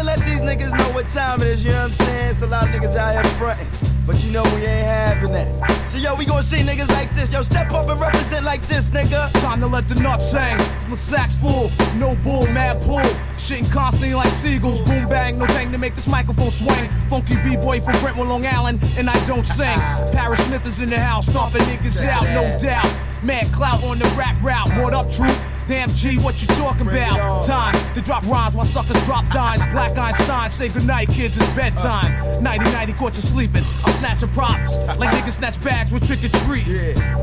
[0.00, 2.30] And let these niggas know what time it is, you know what I'm saying?
[2.30, 3.66] It's a lot of niggas out here frontin'.
[4.06, 5.88] But you know we ain't having that.
[5.90, 7.30] So yo, we gonna see niggas like this.
[7.30, 9.30] Yo, step up and represent like this, nigga.
[9.42, 10.56] Time to let the nuts hang.
[10.88, 13.04] My sack's full, no bull, mad pull.
[13.36, 14.80] Shitting constantly like seagulls.
[14.80, 16.88] Boom bang, no thing to make this microphone swing.
[17.10, 19.78] Funky b-boy from Brentwood, Long Island, and I don't sing.
[20.12, 22.90] Parrish Smith is in the house, stomping niggas out, no doubt.
[23.22, 24.70] Mad clout on the rap route.
[24.82, 25.36] What up, troop?
[25.70, 27.46] Damn G, what you talking about?
[27.46, 29.62] Time to drop rhymes while suckers drop dimes.
[29.70, 32.42] Black Einstein, say goodnight, kids, it's bedtime.
[32.42, 33.62] Nighty nighty, caught you sleeping.
[33.84, 36.64] I'm snatching props like niggas snatch bags with trick or treat.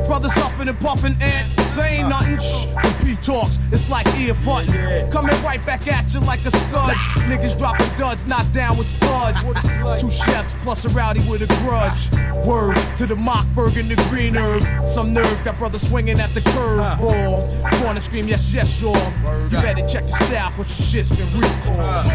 [0.08, 2.40] Brothers huffing and puffing and saying nothing.
[2.40, 5.12] Shh, when P talks, it's like ear button.
[5.12, 6.96] Coming right back at you like a scud.
[7.28, 9.38] Niggas dropping duds, not down with spuds.
[10.00, 12.10] Two chefs plus a rowdy with a grudge.
[12.46, 14.64] Word to the Mockberg and the green herb.
[14.88, 17.82] Some nerve, that brother swinging at the curve ball.
[17.82, 18.96] Corner scream, yes, yes, sure.
[19.50, 22.06] You better check your style, cause your shit's been recalled.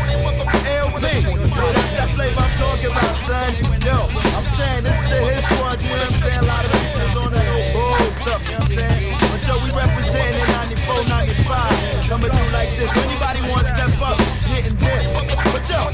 [0.67, 1.37] LP, yo,
[1.73, 3.51] that's that flavor I'm talking about, son.
[3.83, 3.97] Yo,
[4.39, 6.39] I'm saying this is the hit squad, you know what I'm saying?
[6.39, 9.19] A lot of people's on that old bull stuff, you know what I'm saying?
[9.19, 12.91] But yo, we representing 94, 95, coming through like this.
[13.03, 15.11] Anybody want to step up, getting this.
[15.51, 15.91] But yo,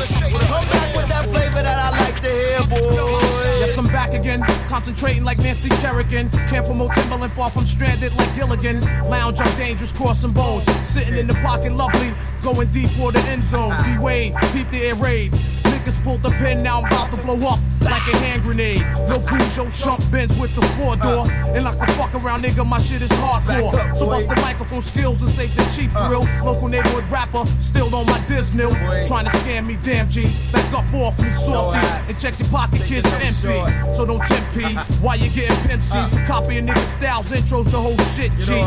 [4.79, 6.31] concentrating like Nancy Kerrigan.
[6.49, 8.81] Can't promote Timberland, far from stranded like Gilligan.
[9.11, 10.67] Lounge on dangerous, crossing bones.
[10.87, 12.13] Sitting in the pocket, lovely,
[12.45, 13.75] going deep for the end zone.
[13.85, 15.33] B Wade, keep the air raid.
[15.65, 17.59] Niggas pulled the pin, now I'm about to blow up
[17.91, 18.81] like a hand grenade.
[19.09, 21.27] No Peugeot chump bends with the four door.
[21.27, 21.55] Uh.
[21.55, 23.97] And like a fuck around nigga, my shit is hardcore.
[23.97, 26.09] So bust the microphone skills and save the cheap uh.
[26.09, 26.27] thrill.
[26.45, 28.65] Local neighborhood rapper, still on my Disney.
[29.07, 30.31] Trying to scam me, damn G.
[30.53, 31.79] Back up off me, softy.
[32.09, 33.95] And check your pocket, kids, empty.
[33.95, 34.63] So don't tempt P.
[35.05, 36.09] Why you getting pimp C's uh.
[36.09, 38.61] for copying nigga styles, intros, the whole shit, G.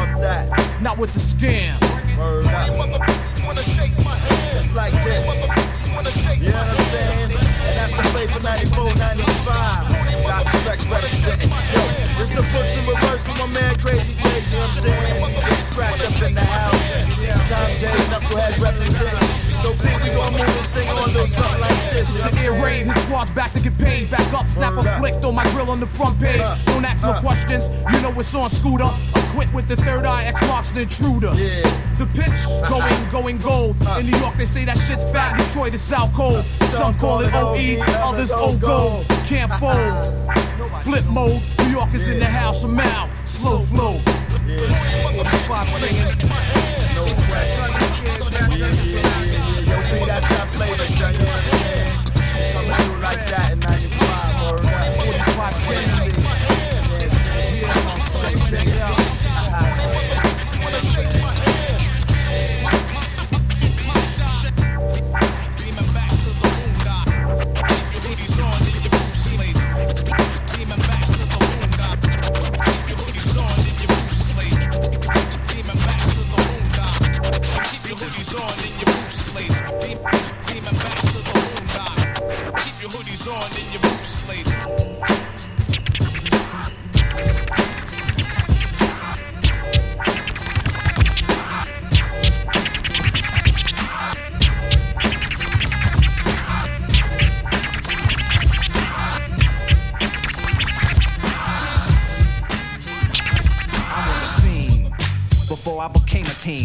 [0.82, 1.78] Not with the scam.
[4.54, 5.26] It's like this.
[6.42, 7.31] You know what I'm saying?
[7.92, 10.24] That's the flavor 94, 95.
[10.24, 11.50] Got Rex representing.
[11.50, 11.82] Yo,
[12.18, 15.36] this the books in reverse with my man Crazy Crazy, you know what I'm saying?
[15.36, 16.72] Get scratched up in the house.
[17.50, 19.41] Tom J, Knuckleheads representing.
[19.62, 23.60] So big, we gon' move this thing Listen to Air Raid, his squad's back to
[23.62, 24.10] get paid.
[24.10, 26.42] Back up, snap a flick, throw my grill on the front page.
[26.66, 28.90] Don't ask no questions, you know it's on Scooter.
[29.14, 31.30] Acquit with the third eye, X marks the intruder.
[31.32, 33.76] The pitch, going, going gold.
[33.86, 34.00] Uh.
[34.00, 35.40] In New York, they say that shit's fat.
[35.40, 35.44] Uh.
[35.44, 36.44] Detroit is South Cold.
[36.72, 39.06] Some call it OE, others O gold.
[39.28, 40.84] Can't fold.
[40.84, 43.10] Flip mode, New York is in the house, I'm out.
[43.26, 44.00] Slow flow.
[46.96, 47.72] No question.
[48.58, 49.31] Yeah, yeah, yeah.
[49.92, 51.14] B, that's that flavor, son.
[51.14, 51.92] You know what I'm saying?
[52.54, 56.11] Something new like that in 95 or 45 Tennessee.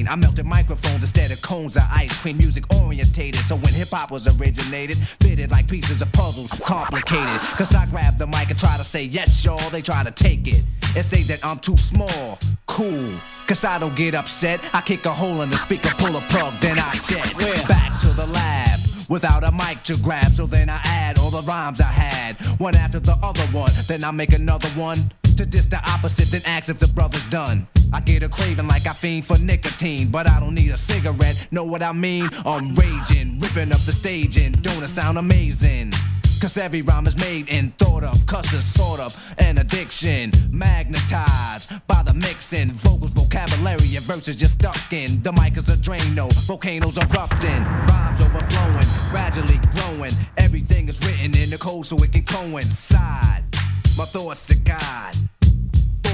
[0.09, 2.39] I melted microphones instead of cones of ice cream.
[2.39, 7.41] Music orientated, so when hip hop was originated, fitted like pieces of puzzles, complicated.
[7.57, 9.71] Cause I grab the mic and try to say yes, y'all.
[9.71, 10.65] They try to take it
[10.95, 12.39] and say that I'm too small.
[12.67, 13.13] Cool.
[13.47, 14.61] Cause I don't get upset.
[14.73, 17.33] I kick a hole in the speaker, pull a plug, then I jet.
[17.69, 20.33] Back to the lab without a mic to grab.
[20.33, 23.71] So then I add all the rhymes I had, one after the other one.
[23.87, 24.99] Then I make another one
[25.37, 27.67] to diss the opposite, then ask if the brother's done.
[27.97, 31.49] I get a craving like I fiend for nicotine, but I don't need a cigarette.
[31.51, 32.29] Know what I mean?
[32.45, 35.93] I'm raging, ripping up the stage, and don't it sound amazing?
[36.39, 40.31] Cause every rhyme is made and thought of, cause it's sort of an addiction.
[40.51, 45.23] Magnetized by the mixing, vocals, vocabulary, and verses just stuck in.
[45.23, 50.13] The mic is a Drano, volcanoes erupting, rhymes overflowing, gradually growing.
[50.37, 53.43] Everything is written in the code so it can coincide.
[53.97, 55.15] My thoughts to God.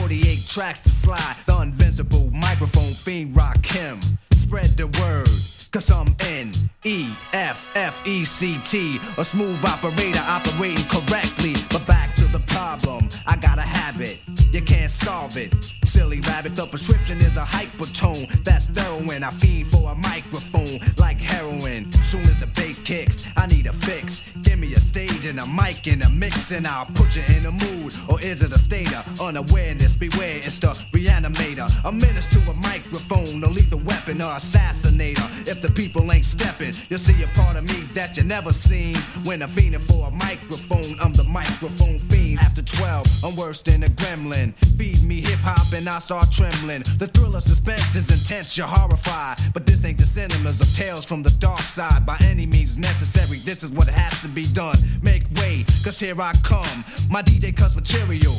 [0.03, 1.37] 48 tracks to slide.
[1.47, 4.01] The invincible microphone fiend rock him.
[4.33, 5.29] Spread the word.
[5.71, 6.51] Cause I'm N
[6.83, 11.55] E F F E C T, a smooth operator operating correctly.
[11.71, 14.19] But back to the problem, I got a habit,
[14.51, 15.55] you can't solve it.
[15.92, 18.26] Silly rabbit, the prescription is a hypertone.
[18.44, 21.92] That's heroin, I fiend for a microphone like heroin.
[21.92, 24.24] Soon as the bass kicks, I need a fix.
[24.40, 27.44] Give me a stage and a mic and a mix, and I'll put you in
[27.44, 27.92] a mood.
[28.09, 29.94] Or is it a state of unawareness?
[29.94, 31.68] Beware, it's the reanimator.
[31.85, 35.28] A menace to a microphone, a lethal weapon or assassinator.
[35.46, 38.96] If the people ain't stepping, you'll see a part of me that you never seen.
[39.24, 42.22] When I'm fiending for a microphone, I'm the microphone fiend.
[42.38, 44.55] After 12, I'm worse than a gremlin.
[44.77, 46.83] Feed me hip hop and I start trembling.
[46.99, 49.38] The thrill of suspense is intense, you're horrified.
[49.55, 52.05] But this ain't the cinemas of tales from the dark side.
[52.07, 54.77] By any means necessary, this is what has to be done.
[55.03, 56.85] Make way, cause here I come.
[57.11, 58.35] My DJ cuts material.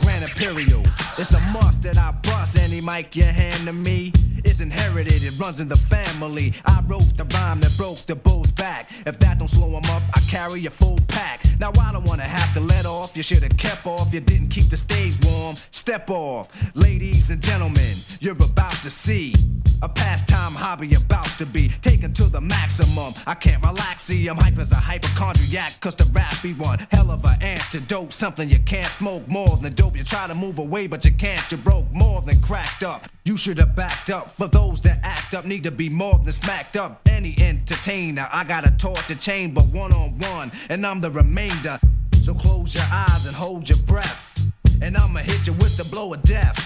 [0.00, 0.84] Grand Imperial.
[1.18, 4.12] It's a must that I bust any mic you hand to me.
[4.44, 6.54] It's inherited, it runs in the family.
[6.66, 8.90] I wrote the rhyme that broke the bull's back.
[9.06, 11.42] If that don't slow him up, I carry a full pack.
[11.58, 13.16] Now I don't wanna have to let off.
[13.16, 14.12] You should have kept off.
[14.12, 15.56] You didn't keep the stage warm.
[15.56, 17.96] Step off, ladies and gentlemen.
[18.20, 19.34] You're about to see
[19.82, 23.14] a pastime hobby about to be taken to the maximum.
[23.26, 27.10] I can't relax, see I'm hype as a hypochondriac, cause the rap be one hell
[27.10, 28.12] of an antidote.
[28.12, 29.96] Something you can't smoke more than dope.
[29.96, 31.50] You try to move away, but you can't.
[31.50, 33.08] You broke more than cracked up.
[33.24, 34.29] You should have backed up.
[34.32, 37.02] For those that act up, need to be more than smacked up.
[37.06, 41.78] Any entertainer, I got a torch to chamber one on one, and I'm the remainder.
[42.12, 46.14] So close your eyes and hold your breath, and I'ma hit you with the blow
[46.14, 46.56] of death.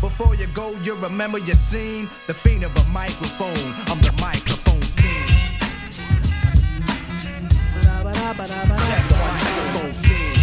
[0.00, 2.08] Before you go, you remember your scene.
[2.26, 3.74] The fiend of a microphone.
[3.86, 5.28] I'm the microphone fiend.
[8.88, 10.38] Check the microphone fiend.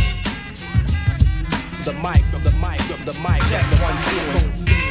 [1.83, 4.88] The mic, the mic, the mic, check the microphone fiend.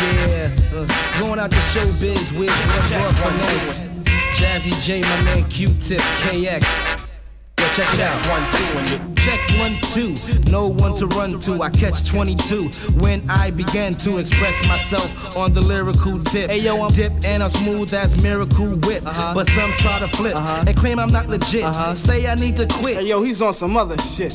[0.00, 4.02] Yeah, uh, going out to showbiz with one finesse.
[4.34, 7.18] Jazzy J, my man Q-Tip, KX.
[7.58, 8.26] Yo, check it out.
[8.30, 10.14] One, two, and you check one, two.
[10.50, 11.62] No one to run to.
[11.62, 12.68] I catch 22
[13.00, 16.50] when I began to express myself on the lyrical dip.
[16.50, 19.04] Hey yo, I'm dip and I'm smooth as miracle whip.
[19.06, 19.34] Uh-huh.
[19.34, 20.64] But some try to flip uh-huh.
[20.66, 21.64] and claim I'm not legit.
[21.64, 21.94] Uh-huh.
[21.94, 22.96] Say I need to quit.
[22.96, 24.34] Hey yo, he's on some other shit.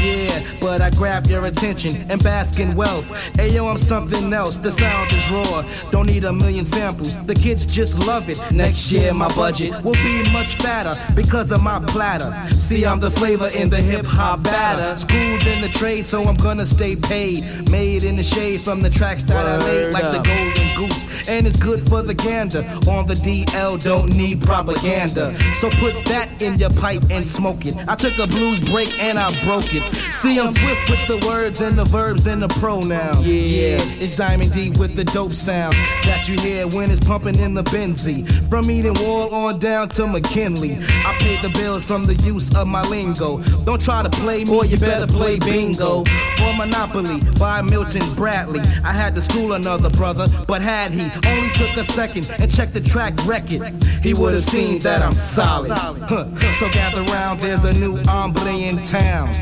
[0.00, 3.04] Yeah, but I grab your attention and bask in wealth.
[3.34, 4.56] Ayo, I'm something else.
[4.56, 5.90] The sound is raw.
[5.90, 7.16] Don't need a million samples.
[7.26, 8.40] The kids just love it.
[8.50, 12.30] Next year, my budget will be much fatter because of my platter.
[12.52, 14.96] See, I'm the flavor in the hip hop batter.
[14.96, 17.44] Schooled in the trade, so I'm gonna stay paid.
[17.70, 21.28] Made in the shade from the tracks that I made, like the golden goose.
[21.28, 22.60] And it's good for the gander.
[22.88, 25.34] On the DL, don't need propaganda.
[25.54, 27.74] So put that in your pipe and smoke it.
[27.88, 29.79] I took a blues break and I broke it.
[30.10, 33.22] See, I'm swift with the words and the verbs and the pronoun.
[33.22, 35.74] Yeah, it's Diamond D with the dope sound
[36.04, 38.28] that you hear when it's pumping in the Benzie.
[38.50, 40.78] From Edenwald on down to McKinley.
[41.06, 43.38] I paid the bills from the use of my lingo.
[43.64, 46.00] Don't try to play me, or you better play bingo.
[46.00, 48.60] Or Monopoly by Milton Bradley.
[48.84, 52.74] I had to school another brother, but had he only took a second and checked
[52.74, 53.72] the track record,
[54.02, 55.70] he would have seen that I'm solid.
[55.72, 56.26] Huh.
[56.58, 59.32] So gather round, there's a new hombre in town.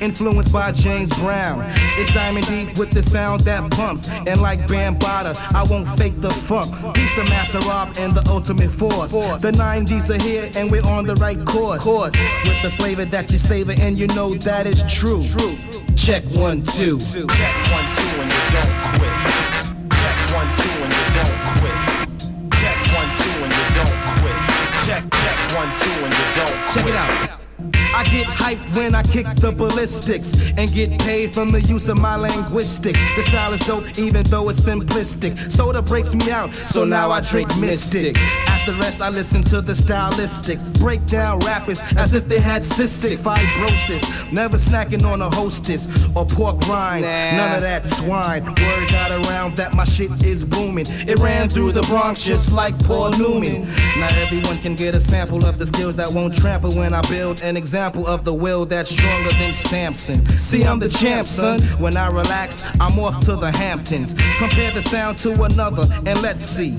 [0.00, 1.64] Influenced by James Brown.
[1.98, 4.10] It's Diamond Deep with the sound that pumps.
[4.10, 6.74] And like Bambaataa, I won't fake the funk.
[6.96, 9.12] He's the Master Rob and the ultimate force.
[9.12, 11.84] The 90s are here and we're on the right course.
[11.86, 15.22] With the flavor that you savor and you know that is true.
[15.96, 16.98] Check one, two.
[16.98, 17.26] Check
[17.72, 19.14] one, two, and you don't quit.
[19.90, 21.76] Check one, two, and you don't quit.
[22.60, 24.38] Check one, two, and you don't quit.
[24.86, 26.72] Check, check one, two, and you don't quit.
[26.72, 27.25] Check it out.
[27.96, 31.98] I get hyped when I kick the ballistics and get paid from the use of
[31.98, 33.00] my linguistics.
[33.16, 35.50] The style is dope even though it's simplistic.
[35.50, 38.18] Soda breaks me out, so now I drink Mistic.
[38.48, 40.78] After rest, I listen to the stylistics.
[40.78, 44.30] Break down rappers as if they had cystic fibrosis.
[44.30, 47.08] Never snacking on a hostess or pork rinds.
[47.08, 48.44] None of that swine.
[48.44, 50.84] Word got around that my shit is booming.
[51.08, 53.62] It ran through the Bronx just like Paul Newman.
[53.98, 57.40] Not everyone can get a sample of the skills that won't trample when I build
[57.42, 60.26] an example of the will that's stronger than Samson.
[60.26, 61.60] See, I'm the champ, son.
[61.78, 64.14] When I relax, I'm off to the Hamptons.
[64.38, 66.76] Compare the sound to another, and let's see.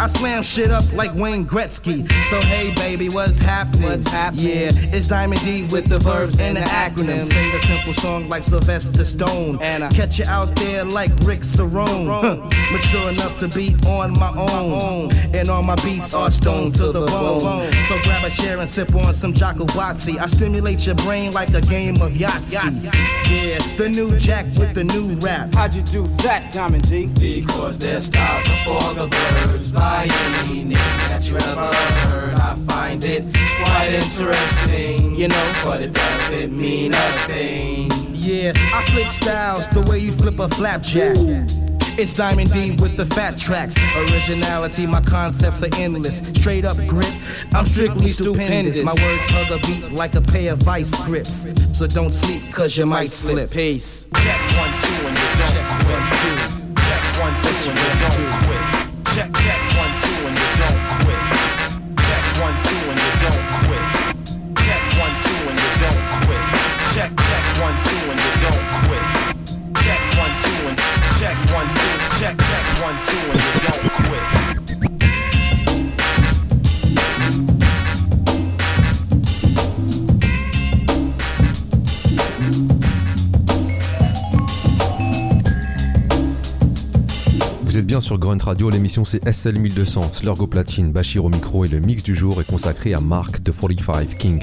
[0.00, 2.10] I slam shit up like Wayne Gretzky.
[2.24, 3.90] So hey, baby, what's happening?
[3.90, 4.46] What's happening?
[4.46, 7.24] Yeah, it's Diamond D with the verbs and the acronyms.
[7.24, 11.44] Sing a simple song like Sylvester Stone, and I catch you out there like Rick.
[11.44, 12.36] Huh.
[12.72, 17.04] Mature enough to be on my own, and all my beats are stone to the
[17.06, 17.72] bone.
[17.88, 20.18] So grab a chair and sip on some Jacobazzi.
[20.18, 22.84] I stimulate your brain like a game of Yahtzee.
[23.28, 25.52] Yeah, the new Jack with the new rap.
[25.52, 27.06] How'd you do that, Diamond D?
[27.18, 29.68] Because their styles are for the birds.
[29.68, 30.06] By
[30.44, 30.72] any name
[31.08, 31.74] that you ever
[32.06, 33.24] heard, I find it
[33.60, 35.16] quite interesting.
[35.16, 37.90] You know, but it doesn't mean a thing.
[38.12, 41.16] Yeah, I flip styles the way you flip a flapjack.
[41.98, 43.74] It's Diamond D with the fat tracks.
[43.96, 46.18] Originality, my concepts are endless.
[46.38, 47.06] Straight up grip,
[47.52, 48.82] I'm strictly stupendous.
[48.82, 51.46] My words hug a beat like a pair of vice grips.
[51.76, 53.50] So don't sleep, cause you might slip.
[53.50, 54.06] Peace.
[54.14, 56.76] Check one, two, and you don't quit.
[56.84, 58.45] Check one, two, and you don't
[87.86, 91.78] bien sur Grunt Radio, l'émission c'est SL1200, Slurg au platine, Bachir au micro et le
[91.78, 94.42] mix du jour est consacré à Mark de 45 King.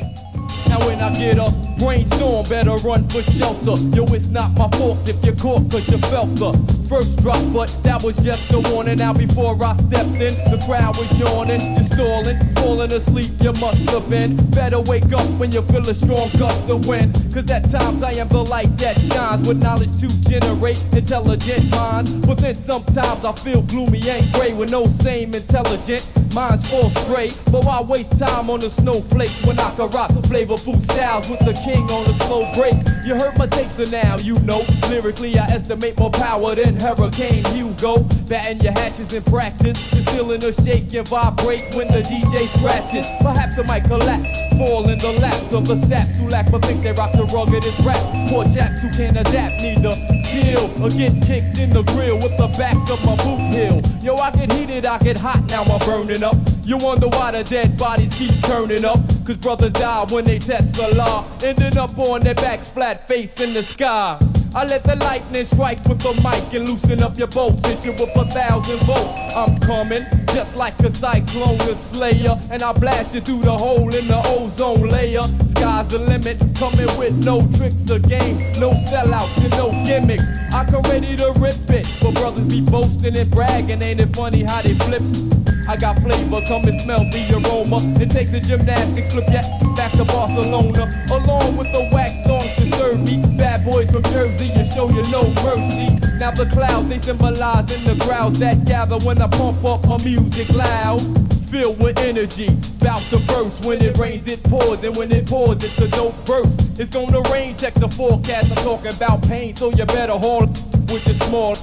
[6.88, 8.98] First drop, but that was just a warning.
[8.98, 13.90] Now before I stepped in, the crowd was yawning, you're stalling, falling asleep, you must
[13.90, 14.36] have been.
[14.52, 17.14] Better wake up when you feel a strong gust of wind.
[17.34, 22.12] Cause at times I am the light that shines with knowledge to generate intelligent minds.
[22.26, 27.40] But then sometimes I feel gloomy and gray with no same intelligent minds fall straight.
[27.52, 31.54] But why waste time on the snowflakes when I can rock flavorful styles with the
[31.66, 32.76] king on the slow break?
[33.06, 34.64] You heard my takes so now you know.
[34.90, 38.00] Lyrically, I estimate more power than Hurricane Hugo.
[38.28, 39.78] Batting your hatches in practice.
[40.14, 43.08] You're in a shake and vibrate when the DJ scratches.
[43.22, 46.84] Perhaps it might collapse, fall in the laps of the saps who lack but think
[46.84, 48.02] they rock the ruggedest rap.
[48.30, 49.96] Poor chaps who can't adapt, neither
[50.30, 53.82] chill or get kicked in the grill with the back of my boot heel.
[54.02, 56.36] Yo, I get heated, I get hot, now I'm burning up.
[56.64, 59.00] You wonder why the dead bodies keep turning up.
[59.26, 63.40] Cause brothers die when they test the law, ending up on their backs flat face
[63.42, 64.20] in the sky.
[64.56, 67.66] I let the lightning strike with the mic and loosen up your bolts.
[67.68, 69.36] Hit you with a thousand volts.
[69.36, 72.40] I'm coming just like a cyclone, a slayer.
[72.52, 75.24] And I blast you through the hole in the ozone layer.
[75.50, 80.24] Sky's the limit, coming with no tricks or games, no sellouts and no gimmicks.
[80.54, 83.82] I come ready to rip it, but brothers be boasting and bragging.
[83.82, 85.43] Ain't it funny how they flip?
[85.68, 87.78] I got flavor, come and smell the aroma.
[88.02, 90.92] It takes the gymnastics, flip your back to Barcelona.
[91.10, 93.18] Along with the wax songs to serve me.
[93.38, 95.96] Bad boys from Jersey, you show you no mercy.
[96.20, 99.98] Now the clouds, they symbolize in the crowds that gather when I pump up my
[100.04, 101.02] music loud.
[101.50, 102.50] Filled with energy,
[102.80, 103.64] bout to burst.
[103.64, 106.80] When it rains, it pours, and when it pours, it's a dope burst.
[106.80, 108.52] It's gonna rain, check the forecast.
[108.52, 110.48] I'm talking about pain, so you better haul
[110.90, 111.56] with your small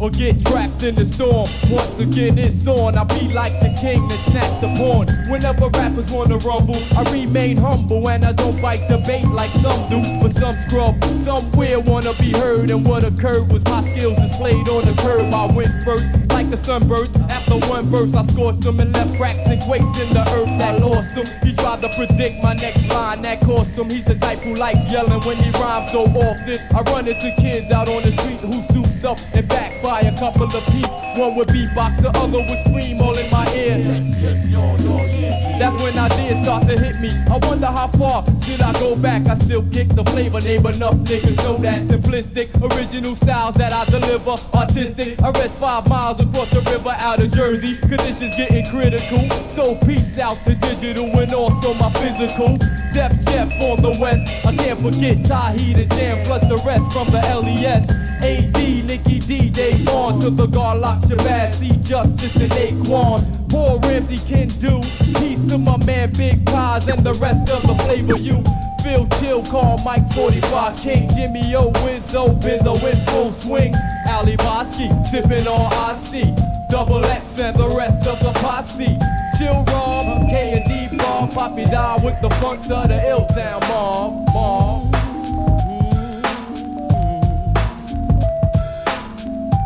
[0.00, 1.48] or get trapped in the storm.
[1.70, 2.96] Once again, it's on.
[2.96, 5.06] I be like the king that the pawn.
[5.30, 9.88] Whenever rappers wanna rumble, I remain humble and I don't bite the bait like some
[9.88, 10.02] do.
[10.20, 14.84] But some scrub somewhere wanna be heard, and what occurred was my skills displayed on
[14.84, 15.32] the curb.
[15.32, 17.16] I went first like a sunburst.
[17.30, 20.80] After one verse, I scorched them and left cracks and quakes in the earth that
[20.80, 21.26] lost him.
[21.42, 23.88] He tried to predict my next line that cost him.
[23.88, 26.58] He's the type who likes yelling when he rhymes so often.
[26.74, 30.18] I run into kids out on the street who souped up and back by a
[30.18, 30.88] couple of peeps.
[31.16, 35.15] One would beatbox, the other would scream all in my ear.
[35.58, 37.10] That's when ideas start to hit me.
[37.30, 39.26] I wonder how far should I go back?
[39.26, 43.84] I still kick the flavor, name enough niggas know that simplistic, original styles that I
[43.86, 45.20] deliver, artistic.
[45.22, 47.76] I rest five miles across the river out of Jersey.
[47.78, 52.58] Conditions getting critical, so peace out to digital and also my physical.
[52.92, 57.10] Def Jeff on the west, I can't forget Tahi the Jam plus the rest from
[57.10, 58.06] the LES.
[58.22, 63.48] AD, Nicky D, Dave on to the Garlock Shabazz, C Justice and Aquan.
[63.50, 64.80] Poor Ramsey can do.
[65.18, 68.42] Peace to my man Big Pies and the rest of the flavor you.
[68.82, 73.74] feel Chill, call Mike 45 King, Jimmy O, Wizzo, Bizzo in full swing.
[74.08, 76.36] Ali Bosky, sipping on IC.
[76.70, 78.98] Double X and the rest of the posse.
[79.38, 83.60] Chill Rob, K and D Bar, Poppy Die with the funk to the ill town
[83.68, 84.95] mom, mom.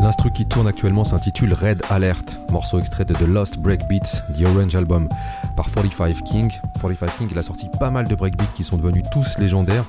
[0.01, 4.75] L'instru qui tourne actuellement s'intitule Red Alert, morceau extrait de The Lost Breakbeats, The Orange
[4.75, 5.11] Album,
[5.57, 6.51] par 45 King.
[6.81, 9.85] 45 King, a sorti pas mal de breakbeats qui sont devenus tous légendaires,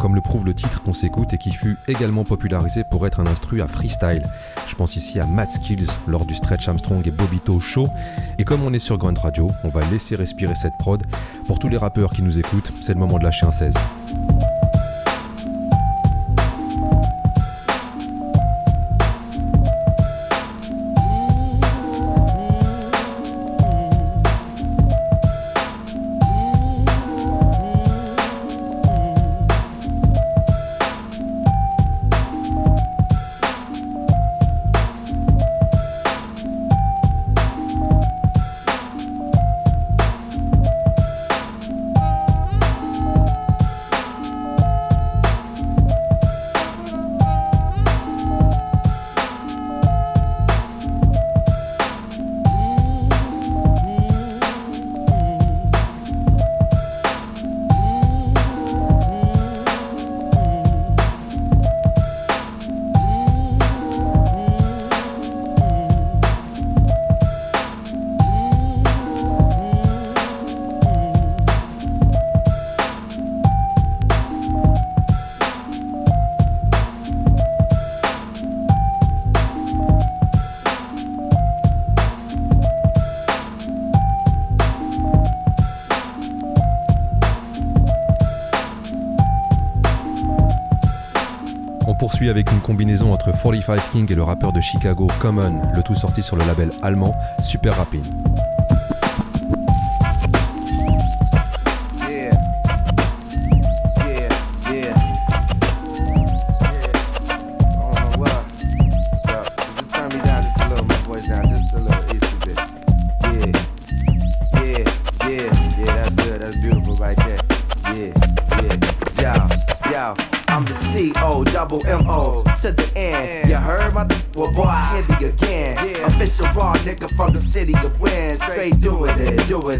[0.00, 3.26] comme le prouve le titre qu'on s'écoute et qui fut également popularisé pour être un
[3.26, 4.24] instru à freestyle.
[4.66, 7.88] Je pense ici à Matt Skills lors du Stretch Armstrong et Bobito Show.
[8.38, 11.04] Et comme on est sur Grunt Radio, on va laisser respirer cette prod.
[11.46, 13.74] Pour tous les rappeurs qui nous écoutent, c'est le moment de lâcher un 16.
[92.02, 95.94] Poursuit avec une combinaison entre 45 King et le rappeur de Chicago Common, le tout
[95.94, 98.02] sorti sur le label allemand Super Rapping.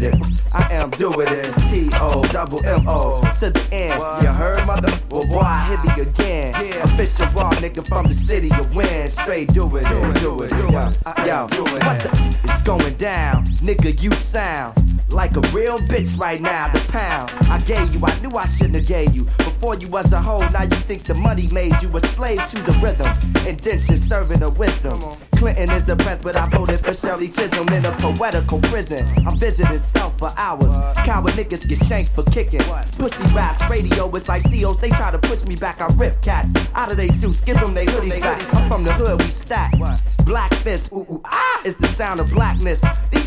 [0.03, 0.41] It, doing it.
[0.53, 1.51] I am doing it.
[1.51, 4.01] C-O, double M-O, to the end.
[4.23, 6.53] You heard mother, well boy, I hit me again.
[6.53, 6.93] Yeah.
[6.93, 9.09] Official raw nigga from the city of Win.
[9.09, 10.49] Straight doing it, doing it.
[10.49, 10.55] Do
[11.25, 13.45] Yo, yo, what the, it's going down.
[13.61, 16.71] Nigga, you sound like a real bitch right now.
[16.71, 19.23] The pound I gave you, I knew I shouldn't have gave you.
[19.37, 22.61] Before you was a hoe, now you think the money made you a slave to
[22.61, 23.11] the rhythm.
[23.47, 25.01] Indention serving a wisdom.
[25.43, 29.05] Clinton is the best, but I voted for Shirley Chisholm in a poetical prison.
[29.27, 30.71] I'm visiting South for hours.
[31.05, 32.61] Coward niggas get shanked for kicking.
[32.97, 34.77] Pussy raps, radio, it's like COs.
[34.77, 35.81] They try to push me back.
[35.81, 38.53] I rip cats out of their suits, give them they hoodies back.
[38.53, 39.73] I'm from the hood, we stack.
[40.23, 42.81] Black fist, ooh, ooh, ah, is the sound of blackness.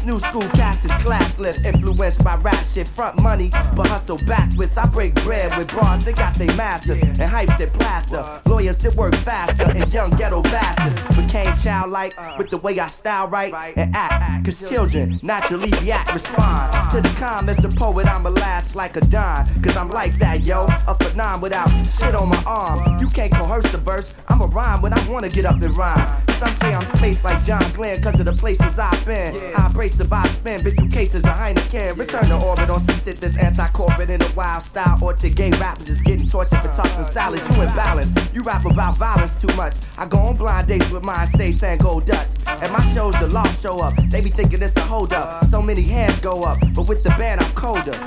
[0.06, 4.76] New school cats is classless, influenced by rap shit, front money, but hustle backwards.
[4.76, 8.24] I break bread with bras, they got they masters, and hype that plaster.
[8.46, 13.26] Lawyers that work faster, and young ghetto bastards became childlike with the way I style
[13.26, 14.44] right and act.
[14.44, 18.06] Cause children naturally react, respond to the calm as a poet.
[18.06, 20.66] I'ma last like a dime, cause I'm like that, yo.
[20.86, 23.00] A phenom without shit on my arm.
[23.00, 26.25] You can't coerce the verse, I'ma rhyme when I wanna get up and rhyme.
[26.38, 29.34] Some say I'm spaced like John Glenn, cause of the places I've been.
[29.56, 31.96] I embrace survive, spin, been through cases of Heineken.
[31.98, 34.98] Return to orbit on some shit that's anti-corporate in a wild style.
[35.02, 37.48] Or to gay rappers is getting tortured for tossing uh, salads.
[37.48, 38.12] You imbalance.
[38.34, 39.76] You rap about violence too much.
[39.96, 42.28] I go on blind dates with mine, stay saying go Dutch.
[42.46, 43.94] At my shows, the law show up.
[44.10, 45.42] They be thinking it's a hold up.
[45.42, 45.46] Uh.
[45.46, 47.98] So many hands go up, but with the band I'm colder.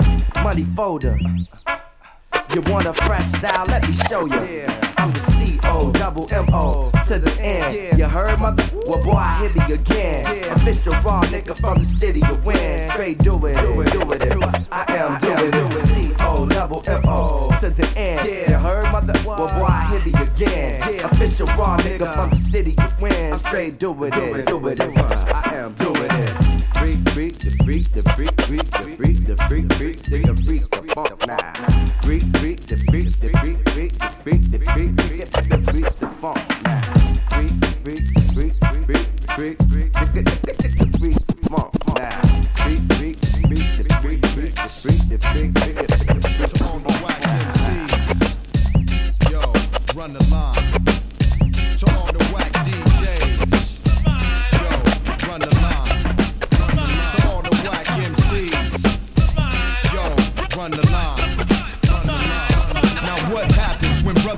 [0.44, 1.18] Money folder.
[2.54, 3.66] You want a fresh style?
[3.66, 4.89] Let me show you.
[5.00, 7.96] I'm the C-O, double M-O, to the N.
[7.96, 8.62] You heard, mother?
[8.86, 10.52] Well, boy, I hit me again.
[10.52, 12.90] Official raw nigga from the city to win.
[12.90, 14.66] Straight do it, do it, do it.
[14.70, 15.86] I am doing it.
[15.86, 18.50] C-O, double M-O, to the N.
[18.50, 19.14] You heard, mother?
[19.24, 21.02] Well, boy, I hit me again.
[21.02, 23.38] Official raw nigga from the city to win.
[23.38, 24.80] Straight do it, do it, do it.
[24.82, 26.60] I am doing it.
[26.76, 30.92] Freak, freak, the freak, the freak, freak, the freak, the freak, freak, the freak, the
[30.94, 32.00] funk now.
[32.02, 33.69] Freak, freak, the freak, the freak,
[34.30, 36.49] freak, the freak, the freak, the freak, the funk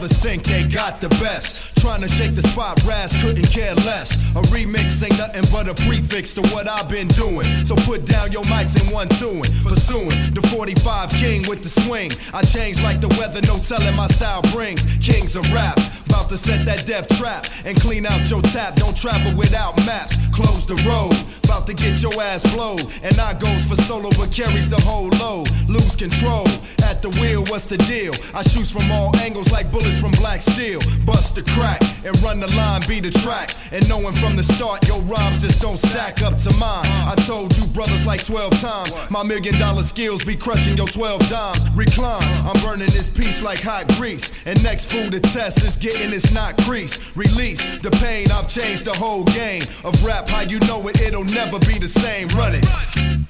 [0.09, 1.76] think they got the best?
[1.80, 4.12] Trying to shake the spot, Raz couldn't care less.
[4.36, 7.44] A remix ain't nothing but a prefix to what I've been doing.
[7.64, 9.42] So put down your mics and one tune.
[9.64, 12.12] Pursuing the 45 king with the swing.
[12.32, 14.86] I change like the weather, no telling my style brings.
[15.00, 15.78] Kings of rap,
[16.12, 18.74] about to set that death trap and clean out your tap.
[18.76, 20.14] Don't travel without maps.
[20.30, 22.86] Close the road, about to get your ass blowed.
[23.02, 25.48] And I goes for solo, but carries the whole load.
[25.68, 26.46] Lose control
[26.84, 27.44] at the wheel.
[27.48, 28.12] What's the deal?
[28.34, 30.80] I shoots from all angles like bullets from black steel.
[31.06, 33.54] Bust the crack and run the line, be the track.
[33.70, 36.86] And knowing from the start, your rhymes just don't stack up to mine.
[37.08, 38.94] I told you brothers like 12 times.
[39.10, 41.70] My million dollar skills be crushing your 12 dimes.
[41.74, 44.32] Recline, I'm burning this piece like hot grease.
[44.46, 47.16] And next food to test is getting it's not crease.
[47.16, 50.28] Release the pain, I've changed the whole game of rap.
[50.28, 52.28] How you know it, it'll never be the same.
[52.28, 52.66] Run it.
[52.96, 53.22] You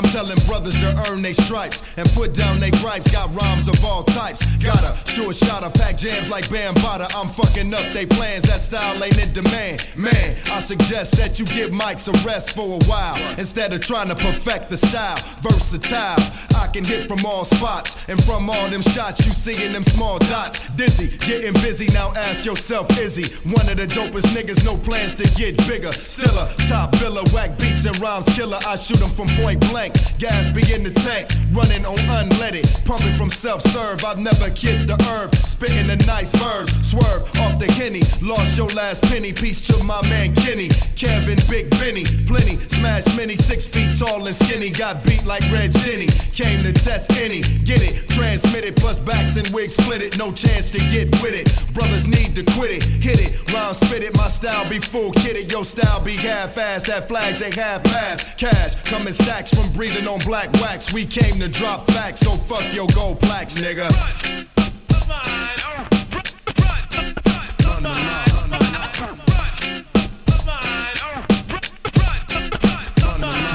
[0.00, 3.10] I'm telling brothers to earn their stripes and put down their gripes.
[3.12, 4.42] Got rhymes of all types.
[4.56, 7.14] Got a sure shot of pack jams like Bam Bambaataa.
[7.14, 8.44] I'm fucking up they plans.
[8.44, 9.86] That style ain't in demand.
[9.96, 14.08] Man, I suggest that you give mics a rest for a while instead of trying
[14.08, 15.18] to perfect the style.
[15.42, 16.16] Versatile.
[16.56, 19.82] I can hit from all spots and from all them shots you see in them
[19.82, 20.66] small dots.
[20.76, 21.88] Dizzy, getting busy.
[21.88, 24.64] Now ask yourself, is he one of the dopest niggas?
[24.64, 25.92] No plans to get bigger.
[25.92, 28.58] Still a top filler, whack beats and rhymes killer.
[28.66, 29.89] I shoot him from point blank.
[30.18, 32.66] Gas be in the tank, running on unleaded.
[32.84, 34.04] Pumping from self serve.
[34.04, 35.34] I've never kid the herb.
[35.36, 36.72] Spitting the nice verbs.
[36.88, 38.02] Swerve off the henny.
[38.22, 39.32] Lost your last penny.
[39.32, 40.68] Peace to my man Kenny.
[40.96, 42.04] Kevin, Big Benny.
[42.26, 42.56] Plenty.
[42.68, 43.36] Smash many.
[43.36, 44.70] Six feet tall and skinny.
[44.70, 46.08] Got beat like Red Jenny.
[46.32, 47.40] Came to test any.
[47.40, 48.08] Get it.
[48.08, 48.76] Transmit it.
[48.76, 50.18] Plus backs and wigs split it.
[50.18, 51.46] No chance to get with it.
[51.74, 52.82] Brothers need to quit it.
[52.82, 53.52] Hit it.
[53.52, 54.16] Round spit it.
[54.16, 55.50] My style be full kitted.
[55.50, 56.86] Your style be half fast.
[56.86, 58.38] That flag take half past.
[58.38, 60.92] Cash coming stacks from breathing on black wax.
[60.92, 62.20] We came to drop facts.
[62.20, 63.88] So fuck your gold plaques, nigga.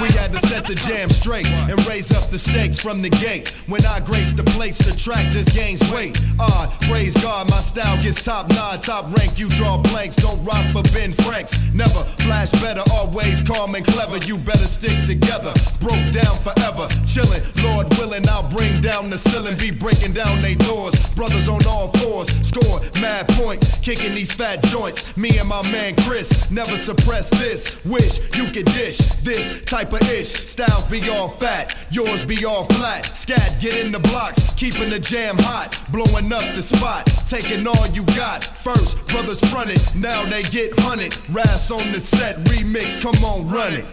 [0.02, 3.49] We had to set the jam straight and raise up the stakes from the gate.
[3.68, 6.18] When I grace the place, the track just gains weight.
[6.39, 9.38] Odd, praise God, my style gets top nine, top rank.
[9.38, 11.53] You draw blanks, don't rock for Ben Franks.
[11.74, 14.18] Never flash better, always calm and clever.
[14.18, 15.53] You better stick together.
[15.82, 17.43] Broke down forever, chillin'.
[17.64, 20.95] Lord willing, I'll bring down the ceiling, be breaking down they doors.
[21.16, 25.16] Brothers on all fours, score mad points, kicking these fat joints.
[25.18, 27.84] Me and my man Chris never suppress this.
[27.84, 30.45] Wish you could dish this type of ish.
[30.48, 33.06] Styles be all fat, yours be all flat.
[33.18, 37.88] Scat, get in the blocks, keeping the jam hot, blowing up the spot, taking all
[37.88, 38.43] you got.
[38.43, 41.14] First, brothers fronted, now they get hunted.
[41.30, 43.86] Rass on the set, remix, come on, run it.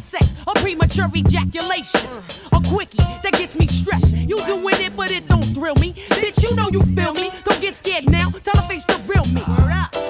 [0.00, 2.10] Sex, a premature ejaculation.
[2.52, 4.14] A quickie that gets me stressed.
[4.14, 5.94] You doing it, but it don't thrill me.
[6.10, 7.30] Bitch, you know you feel me.
[7.44, 9.42] Don't get scared now, tell the face the real me.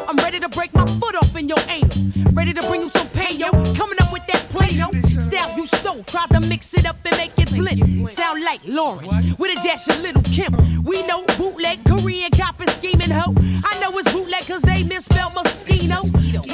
[0.08, 2.32] I'm ready to break my foot off in your anal.
[2.32, 3.05] Ready to bring you some
[5.72, 8.10] you stole, tried to mix it up and make it blend.
[8.10, 10.52] Sound like Lauren, with a dash of Little Kim.
[10.84, 13.34] We know bootleg, Korean cop and scheming hoe.
[13.64, 16.00] I know it's bootleg cause they misspelled Moschino.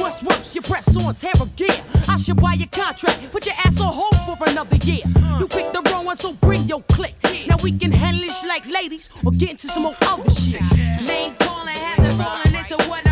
[0.00, 1.84] What's worse, your press on hair or gear.
[2.08, 5.04] I should buy your contract, put your ass on hold for another year.
[5.38, 7.14] You picked the wrong one, so bring your click.
[7.46, 10.62] Now we can handle this like ladies or get into some more other shit.
[11.02, 13.11] Name calling hasn't fallen into what I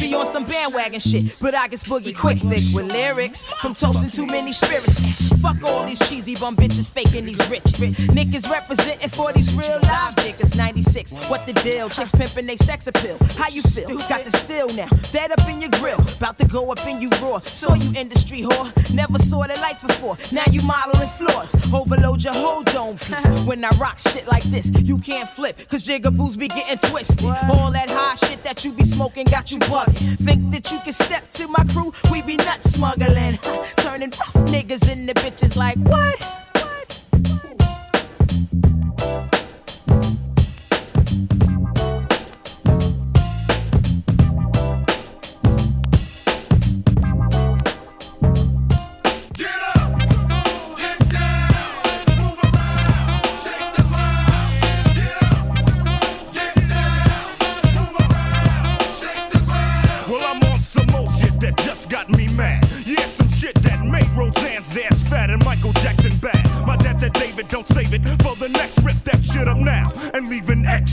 [0.00, 1.36] be on some bandwagon shit.
[1.40, 4.98] But I get boogie quick thick with lyrics from toasting too many spirits.
[5.40, 7.74] Fuck all these cheesy bum bitches faking these riches.
[8.08, 10.56] Niggas representing for these real live niggas.
[10.56, 11.88] 96, what the deal?
[11.88, 13.16] Chicks pimping they sex appeal.
[13.36, 13.96] How you feel?
[14.08, 14.88] Got the still now.
[15.12, 16.00] Dead up in your grill.
[16.16, 17.38] About to go up in you raw.
[17.38, 18.94] Saw you industry whore.
[18.94, 20.16] Never saw the lights before.
[20.32, 21.54] Now you modeling floors.
[21.72, 23.26] Overload your whole dome piece.
[23.44, 25.56] When I rock shit like this, you can't flip.
[25.68, 27.24] Cause jigaboos be getting twisted.
[27.24, 29.58] All that high shit that you be smoking got you
[29.94, 31.92] Think that you can step to my crew?
[32.10, 33.38] We be nut smuggling.
[33.76, 36.45] Turning rough niggas into bitches like what?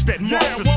[0.05, 0.72] That marks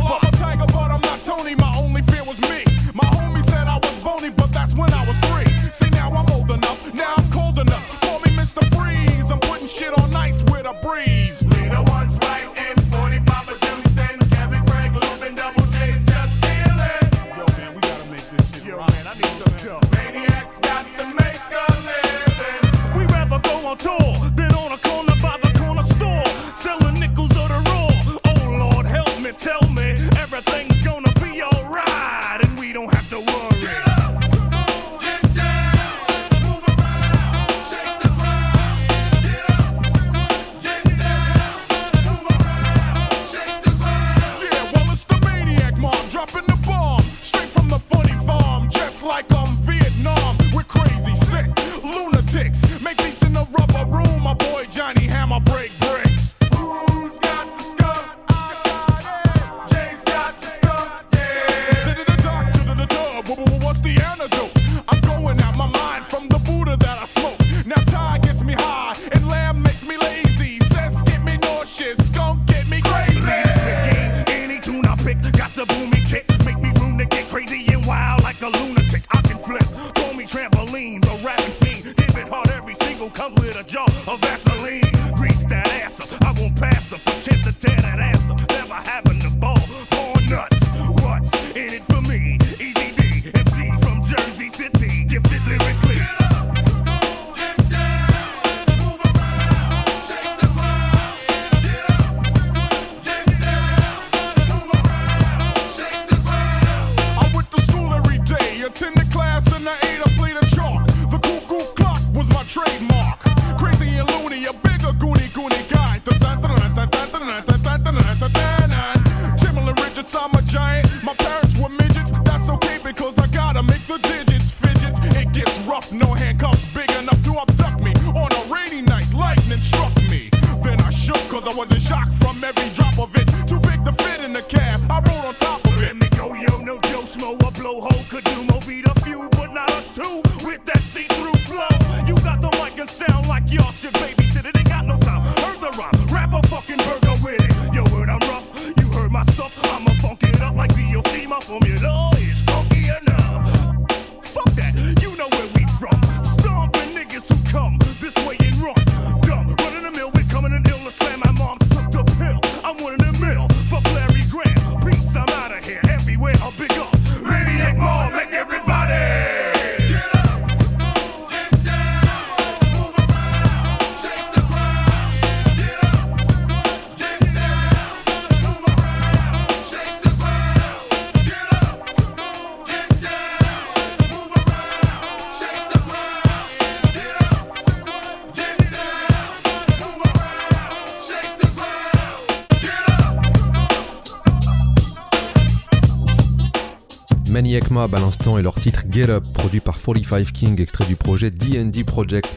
[197.93, 201.85] À l'instant et leur titre Get Up, produit par 45 King, extrait du projet D&D
[201.85, 202.29] Project.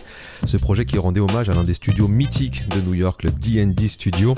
[0.46, 3.88] Ce projet qui rendait hommage à l'un des studios mythiques de New York, le D&D
[3.88, 4.36] Studio.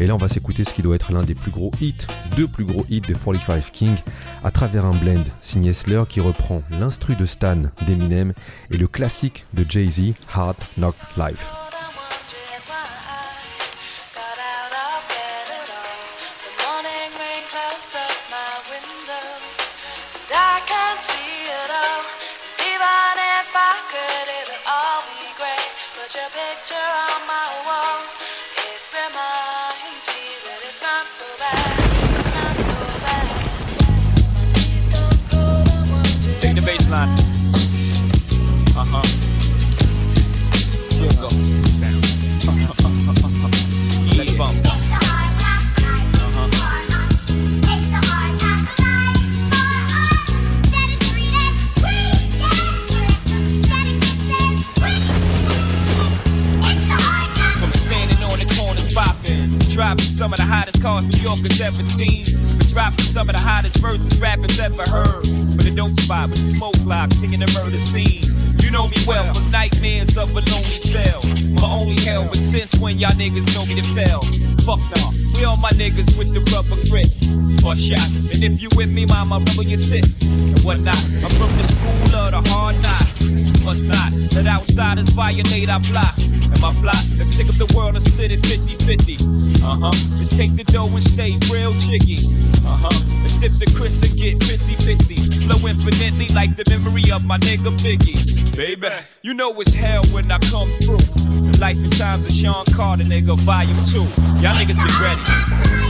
[0.00, 2.06] Et là, on va s'écouter ce qui doit être l'un des plus gros hits,
[2.36, 3.96] deux plus gros hits de 45 King,
[4.44, 8.34] à travers un blend signé Slur qui reprend l'instru de Stan d'Eminem
[8.70, 11.59] et le classique de Jay-Z, Hard Knock Life.
[59.90, 62.22] Dropping some of the hottest cars New Yorkers ever seen.
[62.58, 65.26] But dropping some of the hottest verses rappers ever heard.
[65.56, 68.22] But it don't spot with the smoke block, picking the murder scene.
[68.62, 71.18] You know me well from nightmares of a lonely cell.
[71.58, 74.22] My only hell, but since when y'all niggas know me to fail?
[74.62, 77.26] Fuck nah, we all my niggas with the rubber grips
[77.66, 78.30] or shots.
[78.30, 81.02] And if you with me, mama, rubber your tits and whatnot.
[81.26, 83.26] I'm from the school of the hard knocks.
[83.66, 86.14] Must not let outsiders violate our block.
[86.52, 89.62] And my plot, let's stick up the world and split it 50-50.
[89.62, 89.92] Uh-huh.
[90.18, 92.26] Let's take the dough and stay real jiggy.
[92.66, 92.90] Uh-huh.
[93.22, 95.18] Let's sip the Chris and get pissy pissy.
[95.46, 98.18] Flow infinitely like the memory of my nigga Biggie.
[98.56, 98.88] Baby,
[99.22, 100.98] you know it's hell when I come through.
[101.50, 104.04] The life and times of Sean Carter, nigga, volume two.
[104.40, 105.89] Y'all niggas get ready.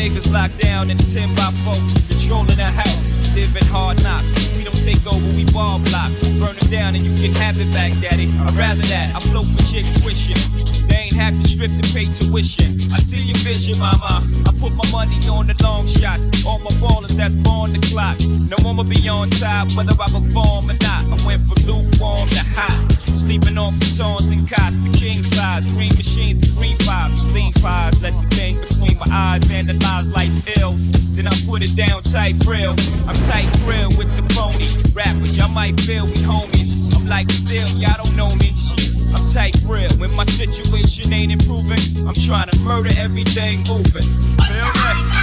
[0.00, 1.74] Niggas locked down in the 10 by 4,
[2.08, 4.32] controlling the house, living hard knocks.
[4.56, 6.16] We don't take over, we ball blocks.
[6.40, 8.32] Burn them down and you can have it back, daddy.
[8.40, 9.14] I'd rather that.
[9.14, 10.79] I float with chicks wishing.
[10.90, 12.74] They ain't have to strip to pay tuition.
[12.90, 14.26] I see your vision, mama.
[14.42, 16.26] I put my money on the long shots.
[16.44, 18.18] All my ballers that's on the clock.
[18.50, 21.06] No one will be on top, whether I perform or not.
[21.06, 22.74] I went from lukewarm to hot.
[23.14, 25.70] Sleeping on futons and cots, the king size.
[25.72, 28.02] Green machines, the green fives, seen fives.
[28.02, 30.74] Let the thing between my eyes analyze life ill.
[31.14, 32.74] Then I put it down tight grill.
[33.06, 34.66] I'm tight grill with the pony.
[34.90, 36.74] Rappers, y'all might feel we homies.
[36.96, 38.50] I'm like still, y'all don't know me.
[39.14, 39.90] I'm tight real.
[39.98, 44.02] When my situation ain't improving, I'm trying to murder everything moving.
[44.02, 45.19] Feel?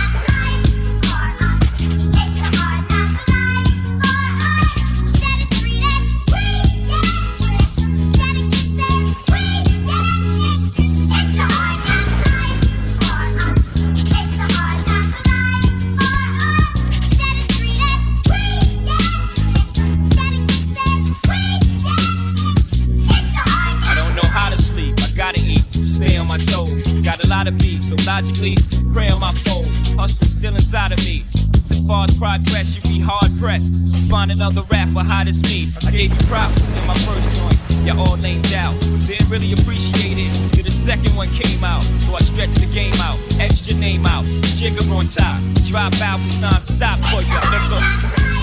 [28.17, 28.57] Logically,
[28.93, 29.69] pray on my foes.
[29.93, 31.23] Hustle still inside of me.
[31.69, 33.71] As far as progress, you be hard pressed.
[33.71, 35.69] to Find another rapper hot as me.
[35.85, 37.85] I gave you props in my first joint.
[37.85, 38.73] Y'all all named out.
[39.05, 41.83] Didn't really appreciate it till the second one came out.
[41.83, 44.25] So I stretched the game out, etched your name out.
[44.57, 45.37] Jigga on top.
[45.69, 48.36] Drop albums non-stop for ya, nigga.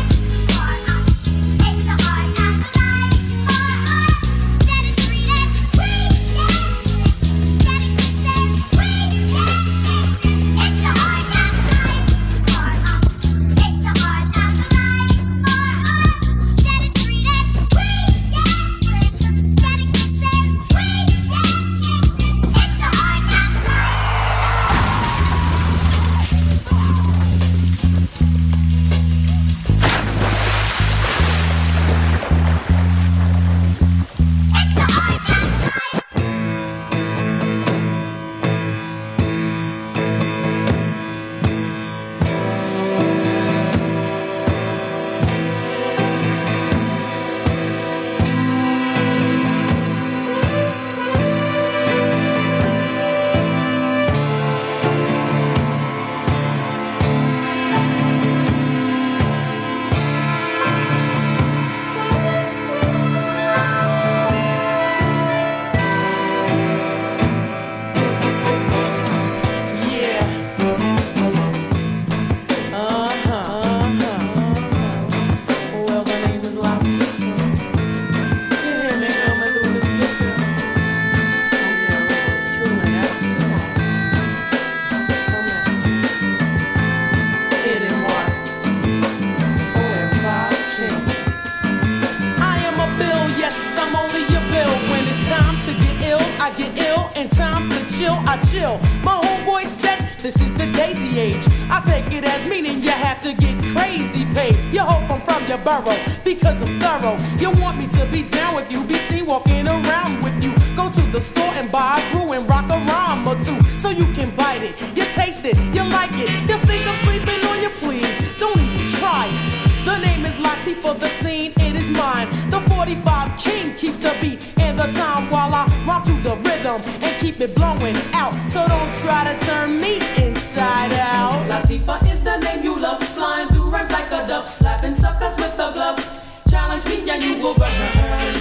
[97.97, 98.78] Chill, I chill.
[99.03, 101.47] My homeboy said this is the daisy age.
[101.70, 104.57] I take it as meaning you have to get crazy paid.
[104.72, 107.18] You hope I'm from your borough because I'm thorough.
[107.38, 110.53] You want me to be down with you, be seen walking around with you.
[110.74, 113.90] Go to the store and buy a brew and rock a rhyme or two so
[113.90, 114.80] you can bite it.
[114.97, 116.30] You taste it, you like it.
[116.49, 118.16] You think I'm sleeping on you, please.
[118.38, 119.84] Don't even try it.
[119.84, 122.28] The name is Latifah, the scene, it is mine.
[122.51, 127.20] The 45 king keeps the beat the time while I rhyme to the rhythm and
[127.20, 128.35] keep it blowing out.
[128.49, 131.49] So don't try to turn me inside out.
[131.49, 135.55] Latifah is the name you love, flying through rhymes like a dove, slapping suckers with
[135.55, 136.20] a glove.
[136.49, 138.35] Challenge me and you will burn.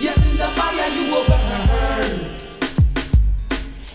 [0.00, 2.36] Yes, in the fire you will burn.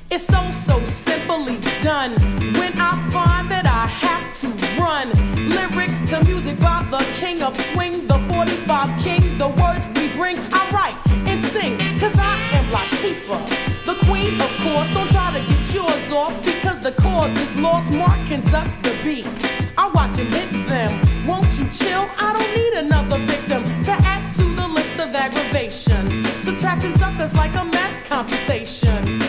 [0.09, 2.11] It's so, so simply done.
[2.59, 4.47] When I find that I have to
[4.81, 5.09] run
[5.49, 10.37] lyrics to music by the king of swing, the 45 king, the words we bring,
[10.51, 11.12] I write
[11.53, 13.43] sing, cause I am Latifah.
[13.85, 17.91] The queen, of course, don't try to get yours off because the cause is lost.
[17.91, 19.27] Mark conducts the beat.
[19.77, 20.91] I watch him hit them.
[21.27, 22.05] Won't you chill?
[22.25, 26.25] I don't need another victim to add to the list of aggravation.
[26.41, 29.21] Subtracting suckers like a math computation.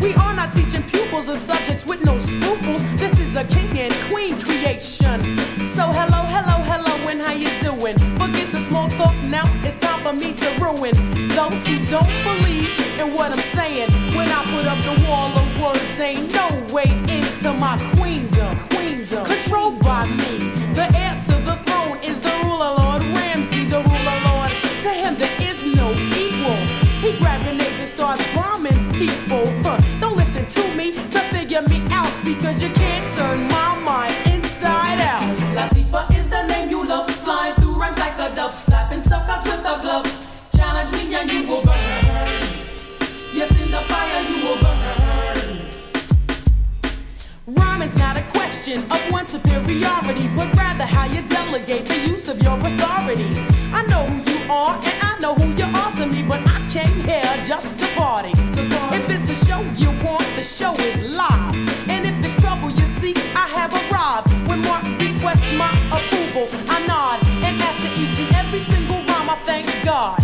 [0.00, 2.82] We are not teaching pupils of subjects with no scruples.
[2.96, 5.18] This is a king and queen creation.
[5.62, 8.17] So hello, hello, hello, and how you doing?
[8.58, 9.44] The small talk now.
[9.62, 10.92] It's time for me to ruin
[11.28, 13.88] those who don't believe in what I'm saying.
[14.16, 18.58] When I put up the wall of words, ain't no way into my queendom.
[18.70, 20.50] Queendom controlled by me.
[20.74, 24.50] The heir to the throne is the ruler, Lord Ramsey, the ruler, Lord.
[24.82, 26.58] To him there is no equal.
[26.98, 29.46] He grabbed grenades and starts bombing people.
[30.00, 33.67] Don't listen to me to figure me out because you can't turn my
[48.68, 53.28] question of one superiority, but rather how you delegate the use of your authority.
[53.72, 56.66] I know who you are and I know who you are to me, but I
[56.68, 58.32] came here just to party.
[58.34, 61.54] If it's a show you want, the show is live.
[61.88, 64.32] And if it's trouble you see, I have arrived.
[64.48, 67.26] When Mark requests my approval, I nod.
[67.44, 70.18] And after each and every single rhyme, I thank God.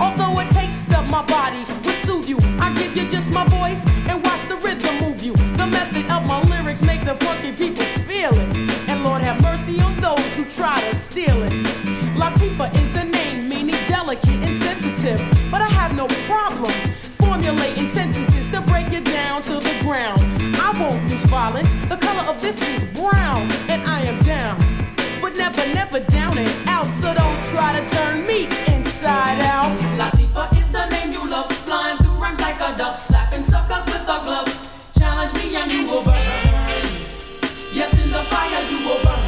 [0.00, 3.86] Although a taste of my body would soothe you, I give you just my voice
[4.08, 4.21] and
[9.72, 11.52] shield those who try to steal it.
[12.16, 15.20] Latifah is a name meaning delicate and sensitive,
[15.50, 16.72] but I have no problem
[17.18, 20.20] formulating sentences to break it down to the ground.
[20.56, 24.58] I won't use violence, the color of this is brown, and I am down.
[25.20, 29.76] But never, never down and out, so don't try to turn me inside out.
[30.00, 34.02] Latifah is the name you love, flying through rhymes like a dove, slapping suckers with
[34.02, 34.50] a glove.
[34.98, 36.82] Challenge me and you will burn.
[37.72, 39.21] Yes, in the fire you will burn.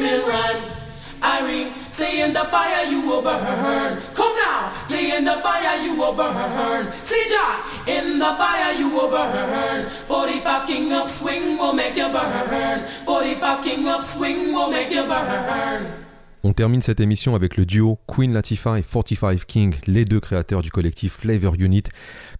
[0.00, 0.62] In rhyme.
[1.22, 4.00] Irene, say in the fire you will burn.
[4.14, 6.86] Come now, say in the fire you will burn.
[7.00, 9.88] Sija, in the fire you will burn.
[10.08, 12.88] 45 King of Swing will make you burn.
[13.04, 16.01] 45 King of Swing will make you burn.
[16.44, 20.62] On termine cette émission avec le duo Queen Latifah et 45 King, les deux créateurs
[20.62, 21.84] du collectif Flavor Unit,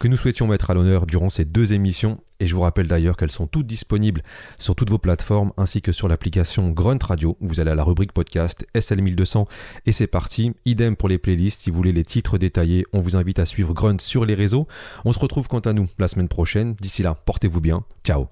[0.01, 2.19] que nous souhaitions mettre à l'honneur durant ces deux émissions.
[2.41, 4.23] Et je vous rappelle d'ailleurs qu'elles sont toutes disponibles
[4.59, 7.37] sur toutes vos plateformes ainsi que sur l'application Grunt Radio.
[7.41, 9.47] Vous allez à la rubrique podcast SL1200
[9.87, 10.53] et c'est parti.
[10.65, 11.61] Idem pour les playlists.
[11.61, 14.67] Si vous voulez les titres détaillés, on vous invite à suivre Grunt sur les réseaux.
[15.05, 16.75] On se retrouve quant à nous la semaine prochaine.
[16.75, 17.85] D'ici là, portez-vous bien.
[18.03, 18.27] Ciao.